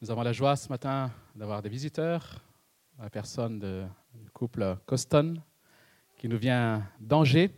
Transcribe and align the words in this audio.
Nous 0.00 0.10
avons 0.10 0.22
la 0.22 0.32
joie 0.32 0.54
ce 0.56 0.68
matin 0.68 1.10
d'avoir 1.34 1.60
des 1.62 1.68
visiteurs, 1.68 2.40
la 2.98 3.10
personne 3.10 3.58
du 4.14 4.30
couple 4.30 4.76
Coston 4.86 5.40
qui 6.16 6.28
nous 6.28 6.38
vient 6.38 6.86
d'Angers. 7.00 7.50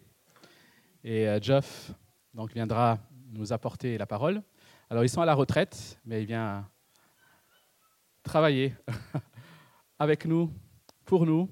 Et 1.05 1.29
euh, 1.29 1.39
Jeff 1.41 1.93
donc, 2.35 2.53
viendra 2.53 2.99
nous 3.33 3.53
apporter 3.53 3.97
la 3.99 4.07
parole. 4.07 4.43
Alors, 4.89 5.05
ils 5.05 5.09
sont 5.09 5.21
à 5.23 5.27
la 5.27 5.35
retraite, 5.35 5.99
mais 6.05 6.23
il 6.23 6.27
vient 6.27 6.69
travailler 8.23 8.75
avec 9.99 10.25
nous, 10.25 10.51
pour 11.05 11.27
nous. 11.27 11.49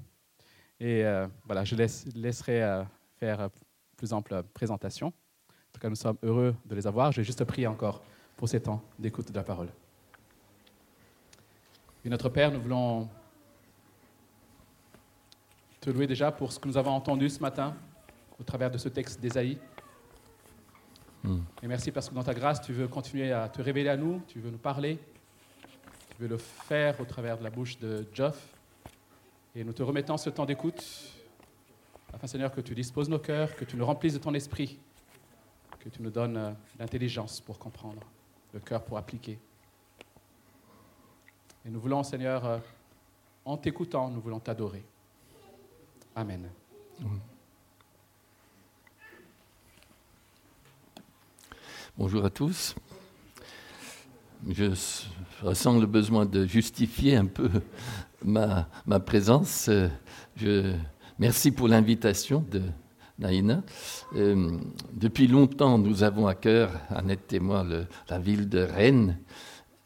Et 0.80 1.04
euh, 1.04 1.26
voilà, 1.44 1.64
je 1.64 1.74
laisse- 1.74 2.06
laisserai 2.14 2.62
euh, 2.62 2.84
faire 3.16 3.40
euh, 3.40 3.48
plus 3.96 4.12
ample 4.12 4.42
présentation. 4.54 5.08
En 5.08 5.72
tout 5.72 5.80
cas, 5.80 5.88
nous 5.88 5.96
sommes 5.96 6.18
heureux 6.22 6.54
de 6.64 6.74
les 6.74 6.86
avoir. 6.86 7.12
J'ai 7.12 7.24
juste 7.24 7.44
prié 7.44 7.66
encore 7.66 8.02
pour 8.36 8.48
ces 8.48 8.60
temps 8.60 8.82
d'écoute 8.98 9.30
de 9.30 9.36
la 9.36 9.42
parole. 9.42 9.68
Et 12.08 12.10
notre 12.10 12.30
Père, 12.30 12.50
nous 12.50 12.62
voulons 12.62 13.06
te 15.78 15.90
louer 15.90 16.06
déjà 16.06 16.32
pour 16.32 16.52
ce 16.52 16.58
que 16.58 16.66
nous 16.66 16.78
avons 16.78 16.92
entendu 16.92 17.28
ce 17.28 17.38
matin 17.40 17.76
au 18.40 18.44
travers 18.44 18.70
de 18.70 18.78
ce 18.78 18.88
texte 18.88 19.20
d'Ésaïe. 19.20 19.58
Mm. 21.22 21.40
Et 21.62 21.66
merci 21.66 21.92
parce 21.92 22.08
que 22.08 22.14
dans 22.14 22.22
ta 22.22 22.32
grâce, 22.32 22.62
tu 22.62 22.72
veux 22.72 22.88
continuer 22.88 23.30
à 23.30 23.50
te 23.50 23.60
révéler 23.60 23.90
à 23.90 23.98
nous, 23.98 24.22
tu 24.26 24.40
veux 24.40 24.48
nous 24.48 24.56
parler, 24.56 24.98
tu 26.08 26.22
veux 26.22 26.28
le 26.28 26.38
faire 26.38 26.98
au 26.98 27.04
travers 27.04 27.36
de 27.36 27.44
la 27.44 27.50
bouche 27.50 27.78
de 27.78 28.06
Geoff. 28.14 28.54
Et 29.54 29.62
nous 29.62 29.74
te 29.74 29.82
remettons 29.82 30.16
ce 30.16 30.30
temps 30.30 30.46
d'écoute, 30.46 30.82
afin 32.14 32.26
Seigneur 32.26 32.52
que 32.52 32.62
tu 32.62 32.74
disposes 32.74 33.10
nos 33.10 33.18
cœurs, 33.18 33.54
que 33.54 33.66
tu 33.66 33.76
nous 33.76 33.84
remplisses 33.84 34.14
de 34.14 34.18
ton 34.18 34.32
esprit, 34.32 34.78
que 35.78 35.90
tu 35.90 36.00
nous 36.00 36.10
donnes 36.10 36.38
euh, 36.38 36.52
l'intelligence 36.78 37.42
pour 37.42 37.58
comprendre, 37.58 38.00
le 38.54 38.60
cœur 38.60 38.82
pour 38.82 38.96
appliquer. 38.96 39.38
Et 41.68 41.70
nous 41.70 41.80
voulons, 41.80 42.02
Seigneur, 42.02 42.46
euh, 42.46 42.58
en 43.44 43.58
t'écoutant, 43.58 44.08
nous 44.08 44.22
voulons 44.22 44.40
t'adorer. 44.40 44.82
Amen. 46.16 46.48
Bonjour 51.98 52.24
à 52.24 52.30
tous. 52.30 52.74
Je 54.48 54.72
ressens 55.42 55.78
le 55.78 55.84
besoin 55.84 56.24
de 56.24 56.46
justifier 56.46 57.16
un 57.16 57.26
peu 57.26 57.50
ma, 58.24 58.66
ma 58.86 58.98
présence. 58.98 59.68
Je, 60.36 60.74
merci 61.18 61.50
pour 61.50 61.68
l'invitation 61.68 62.42
de 62.50 62.62
Naïna. 63.18 63.62
Euh, 64.16 64.58
depuis 64.94 65.26
longtemps, 65.26 65.76
nous 65.76 66.02
avons 66.02 66.28
à 66.28 66.34
cœur, 66.34 66.70
Annette 66.88 67.30
et 67.34 67.40
moi, 67.40 67.66
la 68.08 68.18
ville 68.18 68.48
de 68.48 68.60
Rennes. 68.60 69.18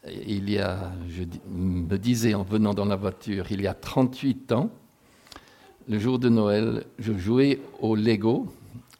Il 0.05 0.49
y 0.49 0.59
a, 0.59 0.91
je 1.07 1.23
me 1.49 1.97
disais 1.97 2.33
en 2.33 2.43
venant 2.43 2.73
dans 2.73 2.85
la 2.85 2.97
voiture, 2.97 3.45
il 3.51 3.61
y 3.61 3.67
a 3.67 3.73
38 3.73 4.51
ans, 4.51 4.69
le 5.87 5.97
jour 5.99 6.19
de 6.19 6.29
Noël, 6.29 6.85
je 6.99 7.13
jouais 7.13 7.59
au 7.79 7.95
Lego 7.95 8.47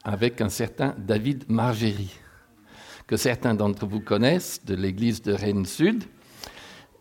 avec 0.03 0.41
un 0.41 0.49
certain 0.49 0.95
David 0.97 1.45
Margerie 1.49 2.13
que 3.07 3.17
certains 3.17 3.53
d'entre 3.53 3.85
vous 3.85 3.99
connaissent, 3.99 4.63
de 4.65 4.75
l'église 4.75 5.21
de 5.21 5.33
Rennes 5.33 5.65
Sud. 5.65 6.03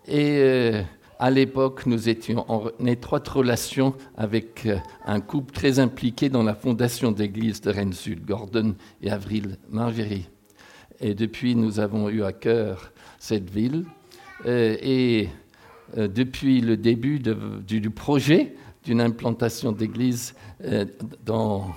Et 0.06 0.38
euh, 0.40 0.82
à 1.18 1.30
l'époque, 1.30 1.86
nous 1.86 2.08
étions 2.08 2.44
en 2.50 2.86
étroite 2.86 3.28
relation 3.28 3.94
avec 4.16 4.66
euh, 4.66 4.78
un 5.06 5.20
couple 5.20 5.52
très 5.52 5.78
impliqué 5.78 6.28
dans 6.28 6.42
la 6.42 6.54
fondation 6.54 7.12
d'église 7.12 7.60
de 7.60 7.70
Rennes 7.70 7.92
Sud, 7.92 8.24
Gordon 8.24 8.74
et 9.00 9.10
Avril 9.10 9.58
Margerie. 9.70 10.28
Et 11.02 11.14
depuis, 11.14 11.56
nous 11.56 11.80
avons 11.80 12.08
eu 12.08 12.22
à 12.22 12.32
cœur 12.32 12.92
cette 13.18 13.50
ville. 13.50 13.84
Euh, 14.46 14.76
et 14.80 15.28
euh, 15.98 16.06
depuis 16.06 16.60
le 16.60 16.76
début 16.76 17.18
du, 17.18 17.90
projet 17.90 18.54
d'une 18.84 19.00
implantation 19.00 19.72
d'église 19.72 20.34
euh, 20.64 20.84
dans, 21.26 21.74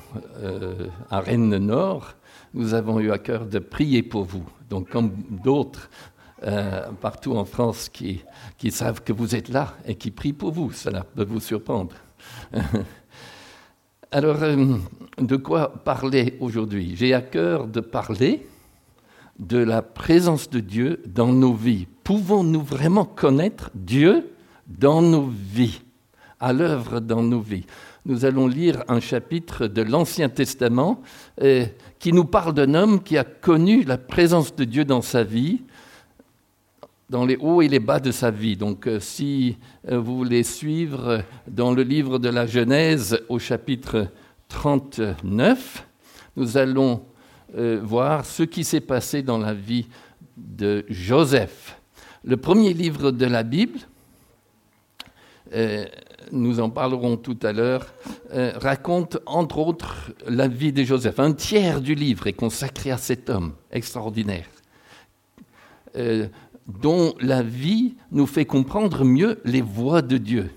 à 1.10 1.20
Rennes 1.22 1.58
Nord, 1.58 2.14
nous 2.54 2.76
avons 2.76 3.00
eu 3.00 3.12
à 3.12 3.18
cœur 3.18 3.48
de 3.48 3.58
prier 3.58 4.04
pour 4.04 4.26
vous. 4.26 4.46
Donc, 4.70 4.90
comme 4.90 5.12
d'autres 5.44 5.90
partout 7.02 7.36
en 7.36 7.46
France 7.46 7.90
qui, 7.90 8.22
savent 8.70 9.02
que 9.02 9.12
vous 9.12 9.36
êtes 9.36 9.50
là 9.50 9.74
et 9.88 9.96
qui 9.96 10.12
prient 10.12 10.34
pour 10.34 10.52
vous, 10.52 10.72
cela 10.72 11.04
peut 11.04 11.24
vous 11.24 11.40
surprendre. 11.40 11.96
Alors, 14.12 14.38
de 15.18 15.36
quoi 15.38 15.74
parler 15.84 16.38
aujourd'hui? 16.40 16.96
J'ai 16.96 17.16
à 17.16 17.22
cœur 17.22 17.66
de 17.66 17.80
parler 17.80 18.46
de 19.40 19.58
la 19.58 19.82
présence 19.82 20.50
de 20.50 20.60
Dieu 20.60 21.02
dans 21.06 21.34
nos 21.34 21.54
vies. 21.54 21.88
Pouvons-nous 22.04 22.62
vraiment 22.62 23.06
connaître 23.06 23.72
Dieu 23.74 24.30
dans 24.68 25.02
nos 25.02 25.28
vies, 25.28 25.82
à 26.40 26.54
l'œuvre 26.54 27.00
dans 27.00 27.22
nos 27.22 27.42
vies? 27.42 27.66
Nous 28.06 28.24
allons 28.24 28.48
lire 28.48 28.84
un 28.88 29.00
chapitre 29.00 29.68
de 29.68 29.82
l'Ancien 29.82 30.30
Testament 30.30 31.02
euh, 31.42 31.66
qui 31.98 32.14
nous 32.14 32.26
parle 32.26 32.54
d'un 32.54 32.76
homme 32.76 33.02
qui 33.02 33.18
a 33.18 33.24
connu 33.24 33.84
la 33.84 33.98
présence 33.98 34.56
de 34.56 34.64
Dieu 34.64 34.86
dans 34.86 35.02
sa 35.02 35.24
vie, 35.24 35.64
dans 37.10 37.26
les 37.26 37.36
hauts 37.38 37.62
et 37.62 37.68
les 37.68 37.80
bas 37.80 38.00
de 38.00 38.12
sa 38.12 38.30
vie. 38.30 38.58
Donc 38.58 38.88
euh, 38.88 39.00
si 39.00 39.58
euh, 39.90 40.00
vous 40.00 40.18
voulez 40.18 40.44
suivre 40.44 41.24
dans 41.48 41.74
le 41.74 41.82
livre 41.82 42.20
de 42.20 42.30
la 42.30 42.46
Genèse 42.46 43.20
au 43.28 43.40
chapitre 43.40 44.08
39, 44.50 45.88
nous 46.38 46.58
allons 46.58 47.02
euh, 47.58 47.80
voir 47.82 48.26
ce 48.26 48.44
qui 48.44 48.66
s'est 48.66 48.82
passé 48.82 49.22
dans 49.22 49.38
la 49.38 49.54
vie 49.54 49.88
de 50.36 50.86
Joseph. 50.90 51.80
Le 52.26 52.36
premier 52.36 52.74
livre 52.74 53.12
de 53.12 53.26
la 53.26 53.44
Bible, 53.44 53.80
euh, 55.54 55.86
nous 56.34 56.60
en 56.60 56.70
parlerons 56.70 57.16
tout 57.16 57.38
à 57.44 57.54
l'heure, 57.54 57.94
euh, 58.34 58.52
raconte 58.58 59.20
entre 59.26 59.60
autres 59.60 60.12
la 60.28 60.50
vie 60.50 60.74
de 60.74 60.84
Joseph. 60.84 61.18
Un 61.18 61.32
tiers 61.32 61.80
du 61.80 61.96
livre 61.96 62.28
est 62.28 62.34
consacré 62.34 62.92
à 62.92 62.98
cet 62.98 63.30
homme 63.30 63.54
extraordinaire, 63.72 64.50
dont 66.68 67.16
la 67.22 67.42
vie 67.42 67.96
nous 68.12 68.28
fait 68.28 68.44
comprendre 68.44 69.06
mieux 69.06 69.40
les 69.46 69.62
voies 69.62 70.02
de 70.02 70.18
Dieu, 70.18 70.52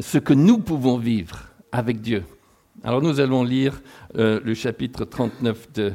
ce 0.00 0.16
que 0.16 0.32
nous 0.32 0.56
pouvons 0.56 0.96
vivre 0.96 1.50
avec 1.70 2.00
Dieu. 2.00 2.24
Alors 2.84 3.00
nous 3.00 3.20
allons 3.20 3.44
lire 3.44 3.80
euh, 4.16 4.40
le 4.42 4.54
chapitre 4.54 5.04
39 5.04 5.72
de, 5.72 5.92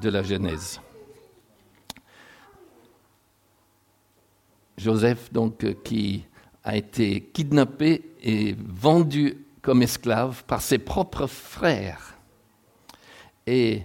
de 0.00 0.08
la 0.08 0.22
Genèse. 0.22 0.80
Joseph, 4.78 5.32
donc, 5.32 5.64
euh, 5.64 5.74
qui 5.84 6.24
a 6.64 6.76
été 6.76 7.20
kidnappé 7.32 8.02
et 8.22 8.54
vendu 8.58 9.38
comme 9.62 9.82
esclave 9.82 10.44
par 10.44 10.62
ses 10.62 10.78
propres 10.78 11.26
frères. 11.26 12.16
Et 13.46 13.82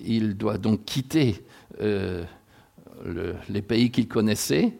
il 0.00 0.36
doit 0.36 0.58
donc 0.58 0.84
quitter 0.84 1.42
euh, 1.80 2.24
le- 3.04 3.36
les 3.48 3.62
pays 3.62 3.90
qu'il 3.90 4.08
connaissait 4.08 4.72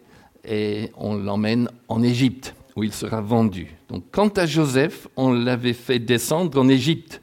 et 0.43 0.91
on 0.97 1.15
l'emmène 1.15 1.69
en 1.87 2.03
Égypte 2.03 2.54
où 2.75 2.83
il 2.83 2.93
sera 2.93 3.21
vendu. 3.21 3.67
Donc 3.89 4.05
quant 4.11 4.27
à 4.29 4.45
Joseph, 4.45 5.07
on 5.15 5.31
l'avait 5.31 5.73
fait 5.73 5.99
descendre 5.99 6.59
en 6.59 6.67
Égypte. 6.67 7.21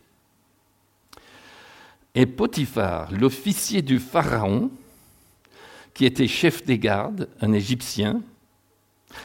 Et 2.15 2.27
Potiphar, 2.27 3.11
l'officier 3.13 3.83
du 3.83 3.99
Pharaon, 3.99 4.71
qui 5.95 6.05
était 6.07 6.29
chef 6.29 6.65
des 6.65 6.79
gardes, 6.79 7.29
un 7.41 7.53
Égyptien, 7.53 8.23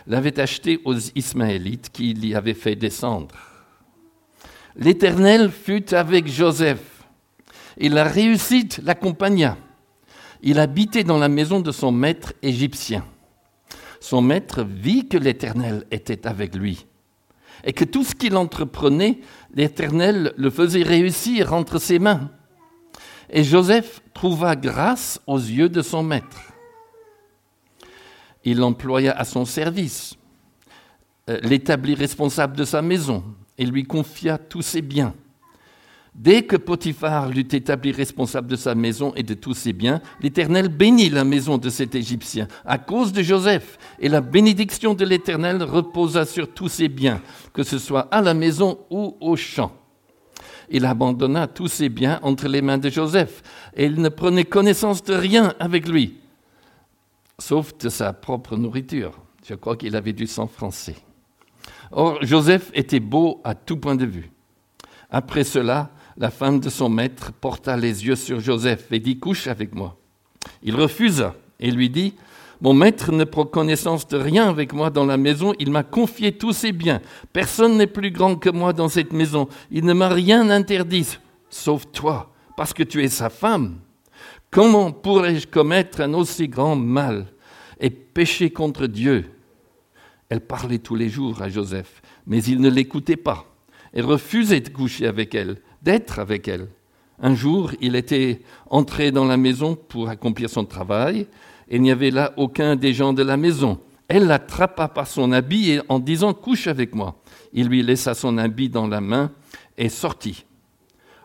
l'avait 0.05 0.39
acheté 0.39 0.81
aux 0.83 0.95
Ismaélites 0.95 1.89
qui 1.91 2.13
l'y 2.13 2.35
avaient 2.35 2.53
fait 2.53 2.75
descendre. 2.75 3.35
L'Éternel 4.75 5.49
fut 5.49 5.93
avec 5.93 6.27
Joseph, 6.27 7.03
et 7.77 7.89
la 7.89 8.03
réussite 8.03 8.79
l'accompagna. 8.83 9.57
Il 10.41 10.59
habitait 10.59 11.03
dans 11.03 11.17
la 11.17 11.29
maison 11.29 11.61
de 11.61 11.71
son 11.71 11.91
maître 11.91 12.33
égyptien. 12.41 13.05
Son 13.99 14.21
maître 14.21 14.63
vit 14.63 15.07
que 15.07 15.17
l'Éternel 15.17 15.85
était 15.91 16.27
avec 16.27 16.55
lui, 16.55 16.85
et 17.63 17.73
que 17.73 17.85
tout 17.85 18.03
ce 18.03 18.15
qu'il 18.15 18.35
entreprenait, 18.35 19.19
l'Éternel 19.53 20.33
le 20.37 20.49
faisait 20.49 20.83
réussir 20.83 21.53
entre 21.53 21.79
ses 21.79 21.99
mains. 21.99 22.31
Et 23.29 23.43
Joseph 23.43 24.01
trouva 24.13 24.55
grâce 24.55 25.19
aux 25.27 25.39
yeux 25.39 25.69
de 25.69 25.81
son 25.81 26.03
maître 26.03 26.53
il 28.47 28.59
l'employa 28.59 29.11
à 29.11 29.25
son 29.25 29.43
service, 29.43 30.15
euh, 31.29 31.37
l'établit 31.43 31.95
responsable 31.95 32.55
de 32.55 32.63
sa 32.63 32.81
maison 32.81 33.21
et 33.57 33.65
lui 33.65 33.83
confia 33.83 34.37
tous 34.37 34.61
ses 34.61 34.81
biens. 34.81 35.13
Dès 36.17 36.41
que 36.41 36.55
Potiphar 36.55 37.29
l'eut 37.29 37.47
établi 37.51 37.91
responsable 37.91 38.47
de 38.47 38.55
sa 38.55 38.73
maison 38.73 39.13
et 39.15 39.21
de 39.21 39.35
tous 39.35 39.53
ses 39.53 39.71
biens, 39.71 40.01
l'Éternel 40.19 40.67
bénit 40.67 41.09
la 41.09 41.23
maison 41.23 41.59
de 41.59 41.69
cet 41.69 41.93
Égyptien 41.93 42.47
à 42.65 42.79
cause 42.79 43.13
de 43.13 43.21
Joseph, 43.21 43.77
et 43.99 44.09
la 44.09 44.21
bénédiction 44.21 44.95
de 44.95 45.05
l'Éternel 45.05 45.61
reposa 45.61 46.25
sur 46.25 46.51
tous 46.51 46.69
ses 46.69 46.89
biens, 46.89 47.21
que 47.53 47.61
ce 47.61 47.77
soit 47.77 48.07
à 48.11 48.21
la 48.21 48.33
maison 48.33 48.79
ou 48.89 49.15
au 49.21 49.35
champ. 49.35 49.71
Il 50.71 50.85
abandonna 50.85 51.45
tous 51.45 51.67
ses 51.67 51.87
biens 51.87 52.19
entre 52.23 52.47
les 52.47 52.63
mains 52.63 52.79
de 52.79 52.89
Joseph, 52.89 53.43
et 53.75 53.85
il 53.85 54.01
ne 54.01 54.09
prenait 54.09 54.43
connaissance 54.43 55.03
de 55.03 55.13
rien 55.13 55.53
avec 55.59 55.87
lui. 55.87 56.17
sauf 57.37 57.77
de 57.77 57.89
sa 57.89 58.13
propre 58.13 58.57
nourriture. 58.57 59.11
Je 59.47 59.53
crois 59.53 59.77
qu'il 59.77 59.95
avait 59.95 60.13
du 60.13 60.25
sang 60.25 60.47
français. 60.47 60.95
Or, 61.91 62.17
Joseph 62.23 62.71
était 62.73 62.99
beau 62.99 63.39
à 63.43 63.53
tout 63.53 63.77
point 63.77 63.95
de 63.95 64.07
vue. 64.07 64.31
Après 65.11 65.43
cela, 65.43 65.91
la 66.17 66.31
femme 66.31 66.59
de 66.59 66.69
son 66.69 66.89
maître 66.89 67.31
porta 67.31 67.77
les 67.77 68.05
yeux 68.05 68.15
sur 68.15 68.39
Joseph 68.39 68.91
et 68.91 68.99
dit 68.99 69.19
Couche 69.19 69.47
avec 69.47 69.75
moi. 69.75 69.97
Il 70.63 70.75
refusa 70.75 71.35
et 71.59 71.71
lui 71.71 71.89
dit 71.89 72.15
Mon 72.61 72.73
maître 72.73 73.11
ne 73.11 73.23
prend 73.23 73.45
connaissance 73.45 74.07
de 74.07 74.17
rien 74.17 74.49
avec 74.49 74.73
moi 74.73 74.89
dans 74.89 75.05
la 75.05 75.17
maison, 75.17 75.53
il 75.59 75.71
m'a 75.71 75.83
confié 75.83 76.31
tous 76.31 76.53
ses 76.53 76.71
biens. 76.71 77.01
Personne 77.33 77.77
n'est 77.77 77.87
plus 77.87 78.11
grand 78.11 78.35
que 78.35 78.49
moi 78.49 78.73
dans 78.73 78.89
cette 78.89 79.13
maison. 79.13 79.47
Il 79.69 79.85
ne 79.85 79.93
m'a 79.93 80.09
rien 80.09 80.49
interdit, 80.49 81.17
sauf 81.49 81.91
toi, 81.91 82.31
parce 82.55 82.73
que 82.73 82.83
tu 82.83 83.03
es 83.03 83.09
sa 83.09 83.29
femme. 83.29 83.77
Comment 84.49 84.91
pourrais-je 84.91 85.45
commettre 85.45 86.01
un 86.01 86.13
aussi 86.13 86.47
grand 86.47 86.75
mal 86.75 87.27
et 87.79 87.89
pécher 87.89 88.49
contre 88.49 88.87
Dieu? 88.87 89.25
Elle 90.29 90.41
parlait 90.41 90.79
tous 90.79 90.95
les 90.95 91.09
jours 91.09 91.41
à 91.41 91.49
Joseph, 91.49 92.01
mais 92.25 92.43
il 92.43 92.59
ne 92.59 92.69
l'écoutait 92.69 93.17
pas 93.17 93.45
et 93.93 94.01
refusait 94.01 94.59
de 94.59 94.69
coucher 94.69 95.07
avec 95.07 95.33
elle, 95.35 95.57
d'être 95.81 96.19
avec 96.19 96.47
elle. 96.47 96.67
Un 97.19 97.33
jour, 97.33 97.71
il 97.81 97.95
était 97.95 98.41
entré 98.69 99.11
dans 99.11 99.25
la 99.25 99.37
maison 99.37 99.75
pour 99.75 100.09
accomplir 100.09 100.49
son 100.49 100.65
travail, 100.65 101.27
et 101.69 101.77
il 101.77 101.81
n'y 101.81 101.91
avait 101.91 102.11
là 102.11 102.33
aucun 102.37 102.75
des 102.75 102.93
gens 102.93 103.13
de 103.13 103.23
la 103.23 103.37
maison. 103.37 103.79
Elle 104.07 104.27
l'attrapa 104.27 104.87
par 104.87 105.07
son 105.07 105.31
habit 105.31 105.71
et 105.71 105.81
en 105.89 105.99
disant 105.99 106.33
Couche 106.33 106.67
avec 106.67 106.95
moi. 106.95 107.19
Il 107.53 107.67
lui 107.67 107.83
laissa 107.83 108.13
son 108.13 108.37
habit 108.37 108.69
dans 108.69 108.87
la 108.87 109.01
main 109.01 109.31
et 109.77 109.89
sortit. 109.89 110.45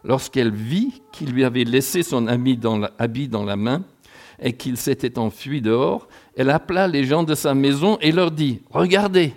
Lorsqu'elle 0.04 0.50
vit 0.50 1.02
qu'il 1.12 1.30
lui 1.30 1.44
avait 1.44 1.64
laissé 1.64 2.02
son 2.02 2.26
habit 2.26 2.56
dans 2.56 2.78
la, 2.78 3.56
main 3.56 3.84
et 4.40 4.54
qu'il 4.54 4.76
s'était 4.76 5.16
enfui 5.16 5.60
dehors, 5.60 6.08
elle 6.36 6.50
appela 6.50 6.88
les 6.88 7.04
gens 7.04 7.22
de 7.22 7.36
sa 7.36 7.54
maison 7.54 7.98
et 8.00 8.10
leur 8.10 8.32
dit 8.32 8.62
Regardez, 8.70 9.32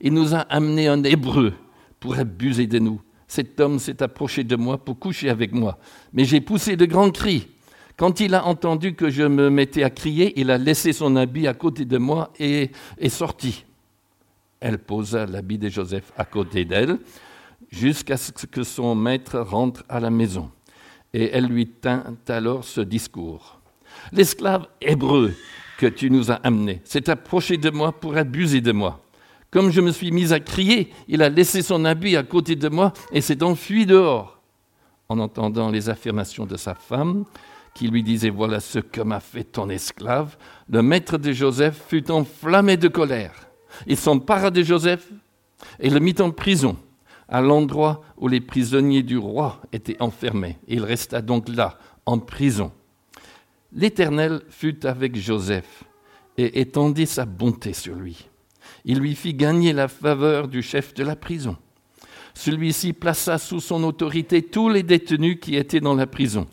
il 0.00 0.14
nous 0.14 0.34
a 0.34 0.40
amené 0.40 0.88
un 0.88 1.04
hébreu 1.04 1.52
pour 2.00 2.18
abuser 2.18 2.66
de 2.66 2.80
nous 2.80 3.00
cet 3.28 3.60
homme 3.60 3.78
s'est 3.78 4.02
approché 4.02 4.42
de 4.42 4.56
moi 4.56 4.78
pour 4.78 4.98
coucher 4.98 5.28
avec 5.28 5.52
moi. 5.52 5.78
Mais 6.12 6.24
j'ai 6.24 6.40
poussé 6.40 6.76
de 6.76 6.86
grands 6.86 7.10
cris. 7.10 7.48
Quand 7.96 8.20
il 8.20 8.34
a 8.34 8.46
entendu 8.46 8.94
que 8.94 9.10
je 9.10 9.24
me 9.24 9.50
mettais 9.50 9.82
à 9.82 9.90
crier, 9.90 10.32
il 10.40 10.50
a 10.50 10.58
laissé 10.58 10.92
son 10.92 11.14
habit 11.16 11.46
à 11.46 11.54
côté 11.54 11.84
de 11.84 11.98
moi 11.98 12.32
et 12.38 12.70
est 12.96 13.08
sorti. 13.08 13.64
Elle 14.60 14.78
posa 14.78 15.26
l'habit 15.26 15.58
de 15.58 15.68
Joseph 15.68 16.12
à 16.16 16.24
côté 16.24 16.64
d'elle 16.64 16.98
jusqu'à 17.70 18.16
ce 18.16 18.32
que 18.46 18.62
son 18.62 18.94
maître 18.94 19.38
rentre 19.38 19.84
à 19.88 20.00
la 20.00 20.10
maison. 20.10 20.50
Et 21.12 21.30
elle 21.32 21.46
lui 21.46 21.66
tint 21.66 22.16
alors 22.28 22.64
ce 22.64 22.80
discours. 22.80 23.60
L'esclave 24.12 24.66
hébreu 24.80 25.34
que 25.78 25.86
tu 25.86 26.10
nous 26.10 26.30
as 26.30 26.36
amené 26.36 26.80
s'est 26.84 27.10
approché 27.10 27.56
de 27.56 27.70
moi 27.70 27.92
pour 27.92 28.16
abuser 28.16 28.60
de 28.60 28.72
moi. 28.72 29.00
Comme 29.50 29.70
je 29.70 29.80
me 29.80 29.92
suis 29.92 30.10
mis 30.10 30.32
à 30.32 30.40
crier, 30.40 30.92
il 31.08 31.22
a 31.22 31.30
laissé 31.30 31.62
son 31.62 31.84
habit 31.84 32.16
à 32.16 32.22
côté 32.22 32.54
de 32.54 32.68
moi 32.68 32.92
et 33.12 33.22
s'est 33.22 33.42
enfui 33.42 33.86
dehors. 33.86 34.40
En 35.08 35.18
entendant 35.18 35.70
les 35.70 35.88
affirmations 35.88 36.44
de 36.44 36.58
sa 36.58 36.74
femme, 36.74 37.24
qui 37.74 37.88
lui 37.88 38.02
disait 38.02 38.28
Voilà 38.28 38.60
ce 38.60 38.78
que 38.78 39.00
m'a 39.00 39.20
fait 39.20 39.44
ton 39.44 39.70
esclave, 39.70 40.36
le 40.68 40.82
maître 40.82 41.16
de 41.16 41.32
Joseph 41.32 41.82
fut 41.88 42.10
enflammé 42.10 42.76
de 42.76 42.88
colère. 42.88 43.34
Il 43.86 43.96
s'empara 43.96 44.50
de 44.50 44.62
Joseph 44.62 45.08
et 45.80 45.88
le 45.88 45.98
mit 45.98 46.16
en 46.20 46.30
prison, 46.30 46.76
à 47.26 47.40
l'endroit 47.40 48.02
où 48.18 48.28
les 48.28 48.42
prisonniers 48.42 49.02
du 49.02 49.16
roi 49.16 49.62
étaient 49.72 50.00
enfermés. 50.02 50.58
Il 50.68 50.84
resta 50.84 51.22
donc 51.22 51.48
là, 51.48 51.78
en 52.04 52.18
prison. 52.18 52.70
L'Éternel 53.72 54.42
fut 54.50 54.84
avec 54.86 55.16
Joseph 55.16 55.84
et 56.36 56.60
étendit 56.60 57.06
sa 57.06 57.24
bonté 57.24 57.72
sur 57.72 57.94
lui 57.94 58.27
il 58.88 58.98
lui 58.98 59.14
fit 59.14 59.34
gagner 59.34 59.74
la 59.74 59.86
faveur 59.86 60.48
du 60.48 60.62
chef 60.62 60.94
de 60.94 61.04
la 61.04 61.14
prison. 61.14 61.56
Celui-ci 62.34 62.94
plaça 62.94 63.36
sous 63.36 63.60
son 63.60 63.84
autorité 63.84 64.42
tous 64.42 64.70
les 64.70 64.82
détenus 64.82 65.38
qui 65.40 65.56
étaient 65.56 65.80
dans 65.80 65.94
la 65.94 66.06
prison, 66.06 66.48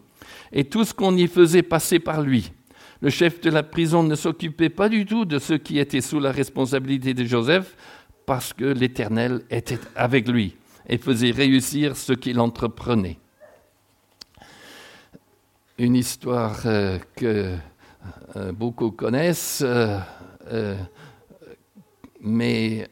et 0.51 0.65
tout 0.65 0.83
ce 0.83 0.93
qu'on 0.93 1.15
y 1.15 1.27
faisait 1.27 1.63
passer 1.63 1.97
par 1.97 2.21
lui. 2.21 2.51
Le 3.01 3.09
chef 3.09 3.39
de 3.39 3.49
la 3.49 3.63
prison 3.63 4.03
ne 4.03 4.15
s'occupait 4.15 4.69
pas 4.69 4.89
du 4.89 5.05
tout 5.05 5.23
de 5.23 5.39
ceux 5.39 5.57
qui 5.57 5.79
étaient 5.79 6.01
sous 6.01 6.19
la 6.19 6.31
responsabilité 6.31 7.13
de 7.13 7.23
Joseph, 7.23 7.75
parce 8.25 8.51
que 8.51 8.65
l'Éternel 8.65 9.43
était 9.49 9.79
avec 9.95 10.27
lui 10.27 10.57
et 10.89 10.97
faisait 10.97 11.31
réussir 11.31 11.95
ce 11.95 12.13
qu'il 12.13 12.39
entreprenait. 12.39 13.17
Une 15.77 15.95
histoire 15.95 16.61
euh, 16.65 16.99
que 17.15 17.55
euh, 18.35 18.51
beaucoup 18.51 18.91
connaissent. 18.91 19.63
Euh, 19.63 19.99
mais 22.25 22.89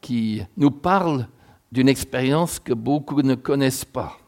qui 0.00 0.42
nous 0.56 0.70
parle 0.70 1.26
d'une 1.72 1.88
expérience 1.88 2.60
que 2.60 2.74
beaucoup 2.74 3.22
ne 3.22 3.34
connaissent 3.34 3.84
pas. 3.84 4.18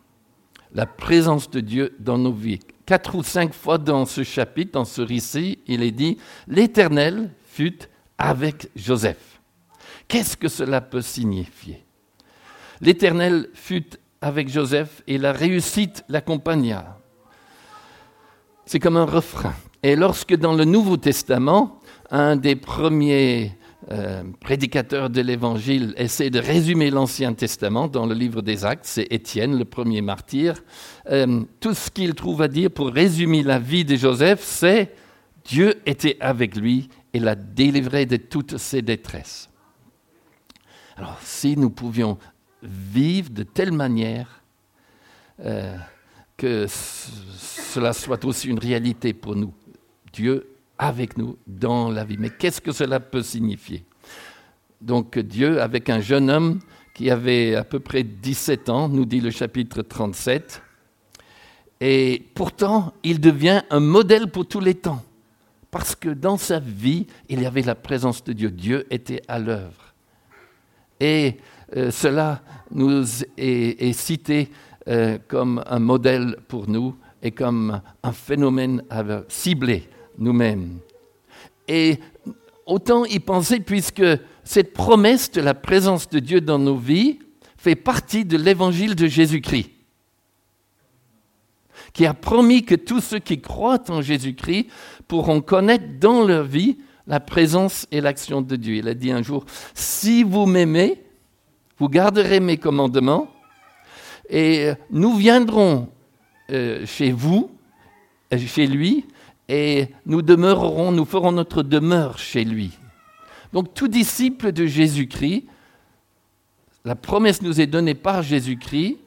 La 0.72 0.86
présence 0.86 1.48
de 1.50 1.60
Dieu 1.60 1.94
dans 2.00 2.18
nos 2.18 2.32
vies. 2.32 2.58
Quatre 2.86 3.14
ou 3.14 3.22
cinq 3.22 3.52
fois 3.52 3.78
dans 3.78 4.06
ce 4.06 4.24
chapitre, 4.24 4.72
dans 4.72 4.84
ce 4.84 5.02
récit, 5.02 5.58
il 5.66 5.82
est 5.82 5.92
dit, 5.92 6.18
l'Éternel 6.48 7.30
fut 7.44 7.88
avec 8.18 8.70
Joseph. 8.74 9.40
Qu'est-ce 10.08 10.36
que 10.36 10.48
cela 10.48 10.80
peut 10.80 11.02
signifier? 11.02 11.84
L'Éternel 12.80 13.48
fut 13.54 13.90
avec 14.20 14.48
Joseph 14.48 15.02
et 15.06 15.18
la 15.18 15.32
réussite 15.32 16.04
l'accompagna. 16.08 16.98
C'est 18.64 18.80
comme 18.80 18.96
un 18.96 19.04
refrain. 19.04 19.54
Et 19.82 19.94
lorsque 19.94 20.34
dans 20.34 20.54
le 20.54 20.64
Nouveau 20.64 20.96
Testament, 20.96 21.80
un 22.10 22.36
des 22.36 22.56
premiers 22.56 23.56
euh, 23.92 24.24
prédicateur 24.40 25.10
de 25.10 25.20
l'Évangile, 25.20 25.94
essaie 25.96 26.28
de 26.28 26.40
résumer 26.40 26.90
l'Ancien 26.90 27.34
Testament 27.34 27.86
dans 27.86 28.04
le 28.04 28.14
livre 28.14 28.42
des 28.42 28.64
Actes, 28.64 28.84
c'est 28.84 29.06
Étienne, 29.10 29.56
le 29.56 29.64
premier 29.64 30.00
martyr. 30.00 30.54
Euh, 31.08 31.44
tout 31.60 31.72
ce 31.72 31.88
qu'il 31.90 32.14
trouve 32.14 32.42
à 32.42 32.48
dire 32.48 32.70
pour 32.70 32.88
résumer 32.88 33.44
la 33.44 33.60
vie 33.60 33.84
de 33.84 33.94
Joseph, 33.94 34.42
c'est 34.42 34.92
Dieu 35.44 35.76
était 35.86 36.16
avec 36.18 36.56
lui 36.56 36.88
et 37.12 37.20
l'a 37.20 37.36
délivré 37.36 38.06
de 38.06 38.16
toutes 38.16 38.56
ses 38.56 38.82
détresses. 38.82 39.48
Alors, 40.96 41.18
si 41.22 41.56
nous 41.56 41.70
pouvions 41.70 42.18
vivre 42.62 43.30
de 43.30 43.44
telle 43.44 43.70
manière 43.70 44.42
euh, 45.44 45.76
que 46.36 46.66
cela 46.68 47.92
soit 47.92 48.24
aussi 48.24 48.48
une 48.48 48.58
réalité 48.58 49.12
pour 49.12 49.36
nous, 49.36 49.54
Dieu 50.12 50.55
avec 50.78 51.16
nous 51.16 51.36
dans 51.46 51.90
la 51.90 52.04
vie. 52.04 52.16
Mais 52.18 52.30
qu'est-ce 52.30 52.60
que 52.60 52.72
cela 52.72 53.00
peut 53.00 53.22
signifier? 53.22 53.84
Donc 54.80 55.18
Dieu, 55.18 55.60
avec 55.60 55.88
un 55.88 56.00
jeune 56.00 56.30
homme 56.30 56.60
qui 56.94 57.10
avait 57.10 57.54
à 57.54 57.64
peu 57.64 57.80
près 57.80 58.02
17 58.02 58.68
ans, 58.68 58.88
nous 58.88 59.04
dit 59.04 59.20
le 59.20 59.30
chapitre 59.30 59.82
37, 59.82 60.62
et 61.80 62.26
pourtant 62.34 62.94
il 63.02 63.20
devient 63.20 63.62
un 63.70 63.80
modèle 63.80 64.30
pour 64.30 64.46
tous 64.46 64.60
les 64.60 64.74
temps, 64.74 65.02
parce 65.70 65.94
que 65.94 66.08
dans 66.08 66.36
sa 66.36 66.58
vie, 66.58 67.06
il 67.28 67.42
y 67.42 67.46
avait 67.46 67.62
la 67.62 67.74
présence 67.74 68.24
de 68.24 68.32
Dieu, 68.32 68.50
Dieu 68.50 68.86
était 68.90 69.22
à 69.28 69.38
l'œuvre. 69.38 69.94
Et 71.00 71.36
euh, 71.76 71.90
cela 71.90 72.42
nous 72.70 73.04
est, 73.36 73.92
cité 73.92 74.50
euh, 74.88 75.18
comme 75.28 75.62
un 75.66 75.78
modèle 75.78 76.36
pour 76.48 76.68
nous 76.68 76.96
et 77.22 77.30
comme 77.30 77.80
un 78.02 78.12
phénomène 78.12 78.82
à 78.88 79.02
cibler 79.28 79.88
nous-mêmes. 80.18 80.78
Et 81.68 81.98
autant 82.66 83.04
y 83.04 83.18
penser 83.18 83.60
puisque 83.60 84.04
cette 84.44 84.72
promesse 84.72 85.30
de 85.30 85.40
la 85.40 85.54
présence 85.54 86.08
de 86.08 86.18
Dieu 86.18 86.40
dans 86.40 86.58
nos 86.58 86.76
vies 86.76 87.18
fait 87.56 87.74
partie 87.74 88.24
de 88.24 88.36
l'évangile 88.36 88.94
de 88.94 89.06
Jésus-Christ, 89.06 89.70
qui 91.92 92.06
a 92.06 92.14
promis 92.14 92.64
que 92.64 92.74
tous 92.74 93.00
ceux 93.00 93.18
qui 93.18 93.40
croient 93.40 93.90
en 93.90 94.02
Jésus-Christ 94.02 94.68
pourront 95.08 95.40
connaître 95.40 95.98
dans 95.98 96.24
leur 96.24 96.44
vie 96.44 96.78
la 97.06 97.20
présence 97.20 97.86
et 97.90 98.00
l'action 98.00 98.42
de 98.42 98.56
Dieu. 98.56 98.76
Il 98.76 98.88
a 98.88 98.94
dit 98.94 99.10
un 99.10 99.22
jour, 99.22 99.44
si 99.74 100.22
vous 100.22 100.46
m'aimez, 100.46 101.02
vous 101.78 101.88
garderez 101.88 102.40
mes 102.40 102.56
commandements, 102.56 103.30
et 104.28 104.72
nous 104.90 105.14
viendrons 105.16 105.88
euh, 106.50 106.84
chez 106.86 107.12
vous, 107.12 107.50
chez 108.36 108.66
lui, 108.66 109.04
et 109.48 109.88
nous 110.06 110.22
demeurerons, 110.22 110.92
nous 110.92 111.04
ferons 111.04 111.32
notre 111.32 111.62
demeure 111.62 112.18
chez 112.18 112.44
lui. 112.44 112.72
Donc 113.52 113.74
tout 113.74 113.88
disciple 113.88 114.52
de 114.52 114.66
Jésus-Christ, 114.66 115.44
la 116.84 116.94
promesse 116.94 117.42
nous 117.42 117.60
est 117.60 117.66
donnée 117.66 117.94
par 117.94 118.22
Jésus-Christ, 118.22 118.98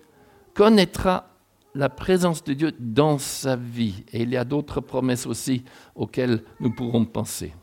connaîtra 0.54 1.30
la 1.76 1.90
présence 1.90 2.44
de 2.44 2.54
Dieu 2.54 2.74
dans 2.80 3.18
sa 3.18 3.56
vie. 3.56 4.04
Et 4.12 4.24
il 4.24 4.30
y 4.30 4.38
a 4.38 4.44
d'autres 4.44 4.82
promesses 4.82 5.26
aussi 5.26 5.64
auxquelles 5.96 6.44
nous 6.60 6.72
pourrons 6.72 7.06
penser. 7.06 7.54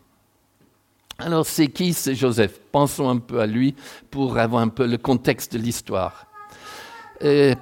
Alors 1.19 1.47
c'est 1.47 1.69
qui 1.69 1.93
c'est 1.93 2.15
Joseph? 2.15 2.61
Pensons 2.73 3.09
un 3.09 3.19
peu 3.19 3.41
à 3.41 3.47
lui 3.47 3.75
pour 4.11 4.39
avoir 4.39 4.63
un 4.63 4.69
peu 4.69 4.87
le 4.87 4.99
contexte 4.99 5.55
de 5.55 5.59
l'histoire. 5.59 6.27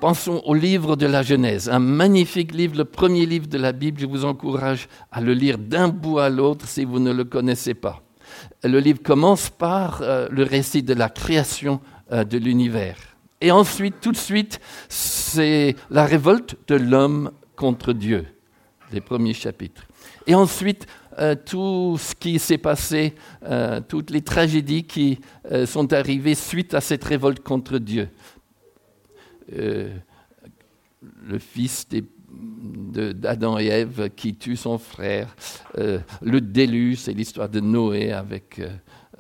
Pensons 0.01 0.43
au 0.45 0.55
livre 0.55 0.97
de 0.97 1.07
la 1.07 1.23
Genèse, 1.23 1.69
un 1.69 1.79
magnifique 1.79 2.53
livre, 2.53 2.77
le 2.77 2.85
premier 2.85 3.27
livre 3.27 3.47
de 3.47 3.59
la 3.59 3.73
Bible. 3.73 4.01
Je 4.01 4.07
vous 4.07 4.25
encourage 4.25 4.89
à 5.13 5.21
le 5.21 5.33
lire 5.33 5.59
d'un 5.59 5.89
bout 5.89 6.19
à 6.19 6.29
l'autre 6.29 6.67
si 6.67 6.85
vous 6.85 6.99
ne 6.99 7.13
le 7.13 7.25
connaissez 7.25 7.75
pas. 7.75 8.05
Le 8.63 8.79
livre 8.79 9.03
commence 9.03 9.51
par 9.51 10.01
euh, 10.03 10.29
le 10.31 10.43
récit 10.43 10.83
de 10.83 10.95
la 10.95 11.09
création 11.09 11.81
euh, 12.13 12.25
de 12.25 12.39
l'univers. 12.39 12.97
Et 13.41 13.51
ensuite, 13.51 13.97
tout 14.01 14.13
de 14.13 14.17
suite, 14.17 14.61
c'est 14.89 15.77
la 15.91 16.07
révolte 16.07 16.57
de 16.69 16.77
l'homme 16.77 17.31
contre 17.57 17.93
Dieu, 17.93 18.25
les 18.93 19.01
premiers 19.01 19.35
chapitres. 19.35 19.83
Et 20.27 20.35
ensuite, 20.35 20.87
euh, 21.19 21.35
tout 21.35 21.99
ce 22.01 22.15
qui 22.15 22.39
s'est 22.39 22.59
passé, 22.59 23.15
toutes 23.89 24.11
les 24.11 24.23
tragédies 24.23 24.85
qui 24.85 25.21
sont 25.67 25.93
arrivées 25.93 26.35
suite 26.35 26.75
à 26.75 26.81
cette 26.81 27.05
révolte 27.05 27.41
contre 27.41 27.79
Dieu. 27.79 28.09
Le 29.55 31.39
fils 31.39 31.87
d'Adam 31.89 33.59
et 33.59 33.67
Ève 33.67 34.11
qui 34.17 34.35
tue 34.35 34.57
son 34.57 34.79
frère, 34.79 35.35
le 35.77 36.41
déluge, 36.41 36.99
c'est 36.99 37.13
l'histoire 37.13 37.49
de 37.49 37.61
Noé 37.61 38.13
avec 38.13 38.61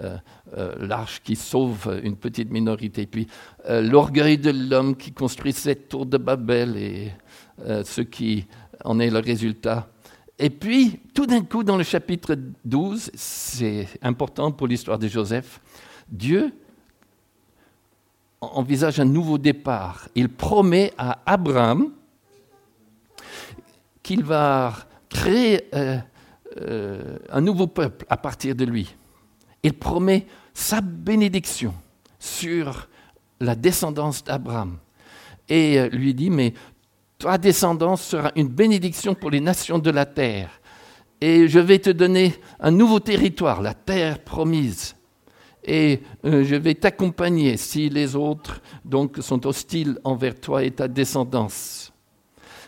euh, 0.00 0.16
euh, 0.56 0.74
l'arche 0.80 1.22
qui 1.22 1.36
sauve 1.36 2.00
une 2.02 2.16
petite 2.16 2.50
minorité, 2.50 3.06
puis 3.06 3.28
euh, 3.68 3.80
l'orgueil 3.80 4.38
de 4.38 4.50
l'homme 4.50 4.96
qui 4.96 5.12
construit 5.12 5.52
cette 5.52 5.88
tour 5.88 6.04
de 6.06 6.16
Babel 6.16 6.76
et 6.76 7.12
ce 7.84 8.00
qui 8.00 8.46
en 8.84 8.98
est 8.98 9.10
le 9.10 9.20
résultat. 9.20 9.88
Et 10.38 10.50
puis, 10.50 11.00
tout 11.14 11.26
d'un 11.26 11.42
coup, 11.42 11.62
dans 11.62 11.76
le 11.76 11.84
chapitre 11.84 12.36
12, 12.64 13.12
c'est 13.14 13.86
important 14.02 14.50
pour 14.50 14.66
l'histoire 14.66 14.98
de 14.98 15.06
Joseph, 15.06 15.60
Dieu 16.08 16.52
envisage 18.52 19.00
un 19.00 19.04
nouveau 19.04 19.38
départ. 19.38 20.08
Il 20.14 20.28
promet 20.28 20.92
à 20.98 21.18
Abraham 21.26 21.90
qu'il 24.02 24.22
va 24.24 24.74
créer 25.08 25.70
un 25.72 27.40
nouveau 27.40 27.66
peuple 27.66 28.04
à 28.08 28.16
partir 28.16 28.54
de 28.54 28.64
lui 28.64 28.94
il 29.64 29.72
promet 29.72 30.26
sa 30.52 30.80
bénédiction 30.80 31.74
sur 32.20 32.88
la 33.40 33.56
descendance 33.56 34.22
d'Abraham. 34.22 34.78
Et 35.48 35.80
euh, 35.80 35.88
lui 35.88 36.14
dit, 36.14 36.30
mais 36.30 36.54
ta 37.18 37.38
descendance 37.38 38.02
sera 38.02 38.30
une 38.36 38.48
bénédiction 38.48 39.14
pour 39.14 39.30
les 39.30 39.40
nations 39.40 39.78
de 39.78 39.90
la 39.90 40.06
terre. 40.06 40.60
Et 41.20 41.48
je 41.48 41.58
vais 41.58 41.78
te 41.78 41.90
donner 41.90 42.34
un 42.60 42.70
nouveau 42.70 43.00
territoire, 43.00 43.62
la 43.62 43.74
terre 43.74 44.22
promise. 44.22 44.94
Et 45.64 46.00
euh, 46.24 46.44
je 46.44 46.56
vais 46.56 46.74
t'accompagner 46.74 47.56
si 47.56 47.88
les 47.88 48.16
autres 48.16 48.60
donc 48.84 49.18
sont 49.20 49.46
hostiles 49.46 49.98
envers 50.04 50.38
toi 50.38 50.62
et 50.62 50.70
ta 50.70 50.88
descendance. 50.88 51.92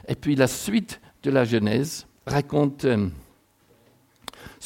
Et 0.09 0.15
puis 0.15 0.35
la 0.35 0.47
suite 0.47 1.01
de 1.23 1.31
la 1.31 1.45
Genèse 1.45 2.07
raconte 2.27 2.85
euh, 2.87 3.09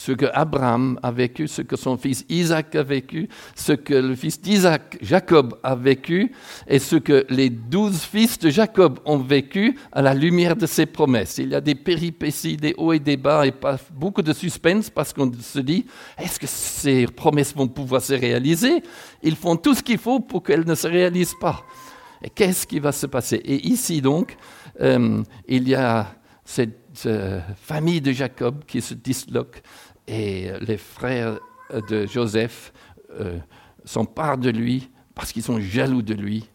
ce 0.01 0.13
que 0.13 0.25
Abraham 0.33 0.99
a 1.03 1.11
vécu, 1.11 1.47
ce 1.47 1.61
que 1.61 1.77
son 1.77 1.99
fils 1.99 2.25
Isaac 2.31 2.75
a 2.75 2.83
vécu, 2.83 3.29
ce 3.55 3.75
que 3.75 3.93
le 3.93 4.15
fils 4.15 4.41
d'Isaac, 4.41 4.97
Jacob, 5.03 5.59
a 5.63 5.75
vécu, 5.75 6.33
et 6.67 6.79
ce 6.79 6.97
que 6.97 7.27
les 7.29 7.51
douze 7.51 8.01
fils 8.01 8.39
de 8.39 8.49
Jacob 8.49 8.99
ont 9.05 9.19
vécu 9.19 9.77
à 9.93 10.01
la 10.01 10.15
lumière 10.15 10.57
de 10.57 10.65
ses 10.65 10.87
promesses. 10.87 11.37
Il 11.37 11.51
y 11.51 11.55
a 11.55 11.61
des 11.61 11.75
péripéties, 11.75 12.57
des 12.57 12.75
hauts 12.79 12.95
et 12.95 12.99
des 12.99 13.19
bas, 13.19 13.47
et 13.47 13.53
beaucoup 13.93 14.23
de 14.23 14.33
suspense 14.33 14.89
parce 14.89 15.13
qu'on 15.13 15.31
se 15.39 15.59
dit, 15.59 15.85
est-ce 16.17 16.41
que 16.41 16.47
ces 16.47 17.07
promesses 17.07 17.55
vont 17.55 17.69
pouvoir 17.69 18.01
se 18.01 18.15
réaliser? 18.15 18.83
Ils 19.23 19.37
font 19.37 19.57
tout 19.57 19.75
ce 19.75 19.83
qu'il 19.83 19.99
faut 19.99 20.21
pour 20.21 20.43
qu'elles 20.43 20.67
ne 20.67 20.75
se 20.75 20.89
réalisent 20.89 21.39
pas. 21.39 21.63
Et 22.23 22.31
qu'est-ce 22.31 22.67
qui 22.67 22.79
va 22.79 22.93
se 22.93 23.07
passer? 23.07 23.37
Et 23.37 23.67
ici 23.67 24.01
donc, 24.01 24.35
euh, 24.81 25.23
il 25.47 25.69
y 25.69 25.75
a 25.75 26.15
cette 26.43 27.07
euh, 27.07 27.41
famille 27.55 28.01
de 28.01 28.11
Jacob 28.11 28.65
qui 28.67 28.81
se 28.81 28.95
disloque 28.95 29.63
et 30.07 30.51
les 30.61 30.77
frères 30.77 31.39
de 31.89 32.07
Joseph 32.07 32.73
euh, 33.19 33.39
s'emparent 33.85 34.39
de 34.39 34.51
lui 34.51 34.91
parce 35.15 35.33
qu'ils 35.33 35.43
sont 35.43 35.61
jaloux 35.61 36.03
de 36.03 36.15
lui 36.15 36.49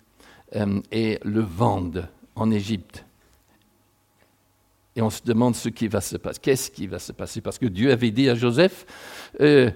euh, 0.56 0.82
et 0.92 1.20
le 1.24 1.42
vendent 1.42 2.08
en 2.36 2.52
Égypte. 2.52 3.06
Et 4.96 5.02
on 5.02 5.10
se 5.10 5.22
demande 5.24 5.56
ce 5.56 5.70
qui 5.70 5.88
va 5.88 6.00
se 6.02 6.18
passer. 6.18 6.40
Qu'est-ce 6.42 6.72
qui 6.72 6.88
va 6.88 7.00
se 7.00 7.12
passer? 7.12 7.42
Parce 7.42 7.58
que 7.58 7.66
Dieu 7.66 7.92
avait 7.92 8.12
dit 8.12 8.30
à 8.30 8.36
Joseph, 8.36 8.86
euh, 9.42 9.70